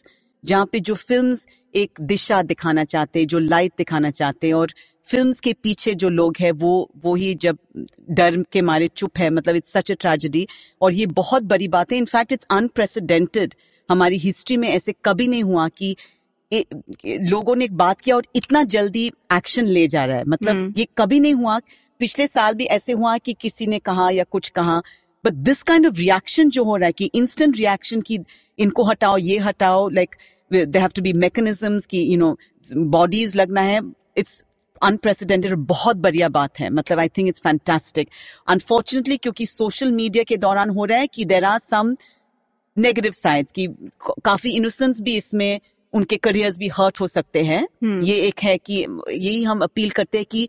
जहाँ 0.44 0.66
पे 0.66 0.80
जो 0.80 0.94
फ़िल्म 0.94 1.36
एक 1.74 1.90
दिशा 2.00 2.42
दिखाना 2.42 2.84
चाहते 2.84 3.18
हैं 3.18 3.26
जो 3.26 3.38
लाइट 3.38 3.72
दिखाना 3.78 4.10
चाहते 4.10 4.46
हैं 4.46 4.54
और 4.54 4.72
फिल्म्स 5.08 5.40
के 5.40 5.52
पीछे 5.52 5.94
जो 5.94 6.08
लोग 6.08 6.36
हैं 6.40 6.50
वो 6.52 6.90
वो 7.04 7.14
ही 7.14 7.34
जब 7.34 7.58
डर 8.10 8.42
के 8.52 8.62
मारे 8.62 8.88
चुप 8.88 9.18
है 9.18 9.30
मतलब 9.30 9.56
इट्स 9.56 9.72
सच 9.72 9.90
अ 9.90 9.94
ट्रेजेडी 9.94 10.46
और 10.80 10.92
ये 10.92 11.06
बहुत 11.06 11.42
बड़ी 11.42 11.68
बात 11.68 11.92
है। 11.92 11.98
इनफैक्ट 11.98 12.32
इट्स 12.32 12.46
अनप्रेसिडेंटेड 12.50 13.54
हमारी 13.88 14.18
हिस्ट्री 14.18 14.56
में 14.56 14.68
ऐसे 14.68 14.94
कभी 15.04 15.28
नहीं 15.28 15.42
हुआ 15.42 15.68
कि 15.68 15.96
ए, 16.52 16.64
लोगों 17.06 17.56
ने 17.56 17.64
एक 17.64 17.76
बात 17.76 18.00
किया 18.00 18.16
और 18.16 18.26
इतना 18.36 18.62
जल्दी 18.62 19.06
एक्शन 19.32 19.66
ले 19.66 19.86
जा 19.88 20.04
रहा 20.04 20.16
है। 20.16 20.24
मतलब 20.24 20.56
हम्म। 20.56 20.74
ये 20.76 20.86
कभी 20.98 21.20
नहीं 21.20 21.34
हुआ 21.34 21.58
पिछले 22.00 22.26
साल 22.26 22.54
भी 22.54 22.64
ऐसे 22.74 22.92
हुआ 22.92 23.16
कि 23.18 23.32
किसी 23.40 23.66
ने 23.66 23.78
कहा 23.78 24.10
या 24.10 24.24
कुछ 24.30 24.48
कहा 24.48 24.82
but 25.24 25.32
this 25.46 25.62
kind 25.62 25.86
of 25.86 25.94
reaction 25.94 26.50
जो 26.50 26.64
हो 26.64 26.76
रहा 26.76 26.86
है 26.86 26.92
कि 26.92 27.10
इंस्टेंट 27.14 27.56
रिएक्शन 27.56 28.00
की 28.00 28.18
इनको 28.58 28.84
हटाओ 28.84 29.16
ये 29.18 29.38
हटाओ 29.38 29.88
like 29.88 30.14
they 30.50 30.78
have 30.78 30.90
to 30.96 31.02
be 31.02 31.12
mechanisms 31.22 31.86
की 31.86 32.02
यू 32.02 32.18
नो 32.18 32.36
बॉडीज 32.90 33.36
लगना 33.36 33.60
है। 33.62 33.80
इट्स 34.18 34.42
अनप्रेसिडेंटेड 34.82 35.54
बहुत 35.66 35.96
बढ़िया 35.96 36.28
बात 36.28 36.58
है। 36.60 36.70
मतलब 36.70 36.98
I 36.98 37.08
think 37.08 37.28
it's 37.28 37.40
fantastic 37.40 38.08
unfortunately 38.48 39.16
क्योंकि 39.16 39.46
सोशल 39.46 39.92
मीडिया 39.92 40.24
के 40.24 40.36
दौरान 40.36 40.70
हो 40.70 40.84
रहा 40.84 40.98
है 40.98 41.06
कि 41.06 41.24
there 41.24 41.44
are 41.44 41.58
some 41.58 41.94
negative 42.76 43.12
sides 43.12 43.52
की 43.52 43.66
काफ़ी 44.24 44.50
इनोसेंस 44.50 45.00
भी 45.00 45.16
इसमें 45.16 45.60
उनके 45.92 46.16
करियर्स 46.16 46.58
भी 46.58 46.68
हर्ट 46.68 47.00
हो 47.00 47.06
सकते 47.08 47.42
हैं। 47.44 47.62
हम्म। 47.82 48.02
ये 48.02 48.16
एक 48.26 48.42
है 48.42 48.56
कि 48.58 48.74
यही 49.10 49.42
हम 49.42 49.60
अपील 49.60 49.90
करते 49.90 50.18
हैं 50.18 50.26
कि 50.30 50.48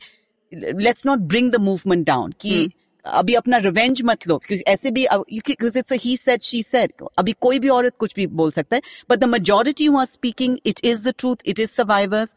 let's 0.53 1.05
not 1.07 1.19
bring 1.19 1.51
the 1.51 1.55
movement 1.55 2.05
down 2.07 2.31
कि। 2.39 2.69
अभी 3.05 3.33
अपना 3.33 3.57
रिवेंज 3.57 4.01
मत 4.05 4.27
लो 4.27 4.37
क्योंकि 4.37 4.63
ऐसे 4.71 4.91
भी 4.91 5.05
it's 5.31 5.91
he 5.91 6.17
said 6.17 6.41
she 6.41 6.63
said 6.63 6.91
अभी 7.17 7.33
कोई 7.41 7.59
भी 7.59 7.69
औरत 7.69 7.93
कुछ 7.99 8.13
भी 8.15 8.27
बोल 8.27 8.51
सकता 8.51 8.75
है 8.75 8.81
but 9.09 9.19
the 9.19 9.23
majority 9.23 9.85
who 9.85 9.97
are 9.99 10.05
speaking 10.05 10.57
it 10.65 10.79
is 10.83 11.03
the 11.03 11.13
truth 11.17 11.35
it 11.45 11.59
is 11.59 11.69
survivors 11.69 12.29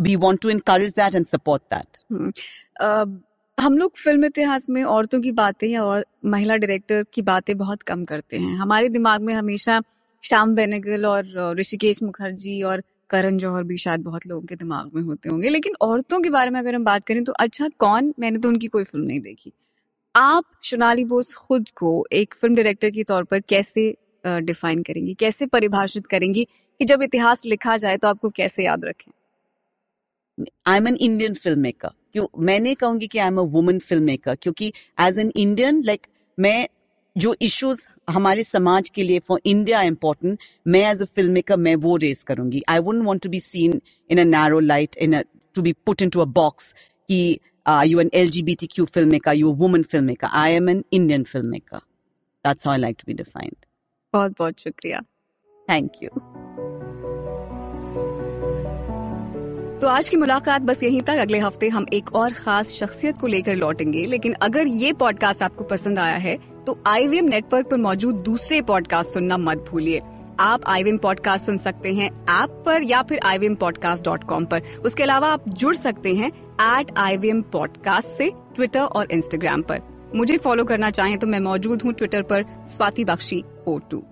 we 0.00 0.16
want 0.16 0.40
to 0.40 0.50
encourage 0.50 0.94
that 0.96 1.14
and 1.14 1.26
support 1.26 1.62
that. 1.74 1.98
हम 3.58 3.78
लोग 3.78 3.96
फ़िल्म 3.96 4.24
इतिहास 4.24 4.66
में 4.70 4.82
औरतों 4.84 5.20
की 5.20 5.32
बातें 5.32 5.68
या 5.68 5.84
और 5.84 6.06
महिला 6.24 6.56
डायरेक्टर 6.56 7.04
की 7.14 7.22
बातें 7.22 7.56
बहुत 7.58 7.82
कम 7.82 8.04
करते 8.04 8.38
हैं 8.38 8.56
हमारे 8.56 8.88
दिमाग 8.88 9.22
में 9.22 9.34
हमेशा 9.34 9.80
श्याम 10.22 10.54
बेनेगल 10.54 11.06
और 11.06 11.54
ऋषिकेश 11.58 12.02
मुखर्जी 12.02 12.62
और 12.62 12.82
करण 13.10 13.36
जौहर 13.38 13.62
भी 13.64 13.76
शायद 13.78 14.00
बहुत 14.02 14.26
लोगों 14.26 14.46
के 14.46 14.56
दिमाग 14.56 14.90
में 14.94 15.02
होते 15.02 15.28
होंगे। 15.28 15.48
लेकिन 15.48 15.74
औरतों 15.82 16.20
के 16.20 16.30
बारे 16.30 16.50
में 16.50 16.58
अगर 16.60 16.74
हम 16.74 16.84
बात 16.84 17.04
करें 17.04 17.22
तो 17.24 17.32
अच्छा 17.34 17.68
कौन? 17.78 18.12
मैंने 18.18 18.38
तो 18.38 18.48
उनकी 18.48 18.66
कोई 18.66 18.84
फ़िल्म 18.84 19.04
नहीं 19.06 19.20
देखी। 19.20 19.52
आप 20.14 20.44
सोनाली 20.64 21.04
बोस 21.04 21.34
खुद 21.38 21.68
को 21.76 22.04
एक 22.12 22.34
फ़िल्म 22.34 22.54
डायरेक्टर 22.54 22.90
के 22.90 23.02
तौर 23.04 23.24
पर 23.24 23.40
कैसे 23.48 23.94
डिफाइन 24.24 24.82
करेंगी? 24.82 25.14
कैसे 25.14 25.46
परिभाषित 25.46 26.06
करेंगी 26.06 26.44
कि 26.80 26.84
जब 26.84 27.02
इतिहास 27.02 27.42
लिखा 27.46 27.76
जाए 27.76 27.96
तो 27.96 28.08
आपको 28.08 28.30
कैसे 28.30 28.64
याद 28.64 28.84
रखें? 28.84 29.10
I 30.66 30.76
am 30.76 30.88
an 30.88 30.96
Indian 30.96 31.34
film 31.34 31.60
maker 31.60 31.88
क्यों? 32.12 32.26
मैं 32.38 32.58
नहीं 32.60 32.74
कहूँगी 32.76 33.06
कि 33.06 33.18
I 33.18 33.28
am 33.28 33.38
a 33.38 33.42
woman 33.52 33.78
film 33.78 34.04
maker 34.04 34.34
क्योंकि 34.34 34.72
एज 35.00 35.18
एन 35.18 35.32
इंडियन 35.36 35.82
लाइक 35.84 36.06
मैं 36.38 36.68
जो 37.16 37.34
इश्यूज़ 37.42 37.86
हमारे 38.10 38.44
समाज 38.44 38.88
के 38.90 39.02
लिए 39.02 39.18
फॉर 39.28 39.40
इंडिया 39.46 39.82
इम्पोर्टेंट 39.82 40.38
मैं 40.66 40.84
एज 40.90 41.02
अ 41.02 41.04
फ़िल्म 41.16 41.32
मेकर 41.32 41.56
मैं 41.56 41.74
वो 41.84 41.96
रेस 41.96 42.22
करूँगी 42.22 42.62
I 42.68 42.78
wouldn't 42.78 43.04
want 43.04 43.22
to 43.22 43.30
be 43.30 43.40
seen 43.40 43.80
in 44.10 44.20
a 44.20 44.24
narrow 44.24 44.60
light 44.60 44.96
in 44.98 45.22
to 45.54 45.62
be 45.62 45.72
put 45.86 46.02
into 46.10 46.20
a 46.20 46.24
box 46.40 46.74
कि 47.08 47.38
you 47.86 48.00
an 48.00 48.10
LGBTQ 48.14 48.86
filmmaker, 48.90 49.32
you're 49.34 49.54
a 49.54 49.62
woman 49.62 49.84
filmmaker. 49.84 50.30
I 50.34 50.48
am 50.50 50.68
an 50.68 50.84
Indian 50.90 51.24
filmmaker. 51.24 51.80
That's 52.44 52.64
how 52.64 52.72
I 52.72 52.78
like 52.78 52.98
to 52.98 53.06
be 53.06 53.16
defined. 53.22 53.58
बहुत 54.14 54.34
बहुत 54.38 54.60
शुक्रिया 54.60 55.02
Thank 55.68 56.02
you. 56.02 56.10
तो 59.80 59.86
आज 59.86 60.08
की 60.08 60.16
मुलाकात 60.16 60.62
बस 60.62 60.82
यहीं 60.82 61.00
तक 61.00 61.18
अगले 61.18 61.38
हफ़्ते 61.38 61.68
हम 61.68 61.86
एक 61.92 62.12
और 62.14 62.32
खास 62.32 62.70
शख्सियत 62.70 63.18
को 63.18 63.26
लेकर 63.26 63.54
लौटेंगे 63.54 64.04
लेकिन 64.06 64.32
अगर 64.42 64.66
ये 64.66 64.92
पॉडकास्ट 64.92 65.42
आपको 65.42 65.64
पसंद 65.64 65.98
आया 65.98 66.16
है 66.16 66.36
तो 66.66 66.78
आईवीएम 66.86 67.24
नेटवर्क 67.24 67.66
पर 67.70 67.76
मौजूद 67.76 68.14
दूसरे 68.14 68.60
पॉडकास्ट 68.62 69.10
सुनना 69.10 69.36
मत 69.36 69.64
भूलिए। 69.70 70.00
आप 70.40 70.60
आईवीएम 70.66 70.98
पॉडकास्ट 70.98 71.46
सुन 71.46 71.56
सकते 71.56 71.94
हैं 71.94 72.10
ऐप 72.42 72.62
पर 72.66 72.82
या 72.82 73.02
फिर 73.02 73.20
आई 73.24 73.48
पॉडकास्ट 73.54 74.04
डॉट 74.04 74.24
कॉम 74.24 74.44
पर। 74.44 74.62
उसके 74.84 75.02
अलावा 75.02 75.28
आप 75.28 75.48
जुड़ 75.48 75.74
सकते 75.76 76.14
हैं 76.14 76.28
एट 76.80 76.92
आई 76.96 77.18
पॉडकास्ट 77.24 78.08
से 78.08 78.30
ट्विटर 78.54 78.80
और 78.80 79.12
इंस्टाग्राम 79.12 79.62
पर। 79.62 79.80
मुझे 80.14 80.36
फॉलो 80.36 80.64
करना 80.64 80.90
चाहें 80.90 81.18
तो 81.18 81.26
मैं 81.26 81.40
मौजूद 81.40 81.82
हूँ 81.82 81.92
ट्विटर 81.92 82.22
पर 82.22 82.44
स्वाति 82.68 83.04
बख्शी 83.04 83.44
ओ 83.66 83.78
टू 83.90 84.02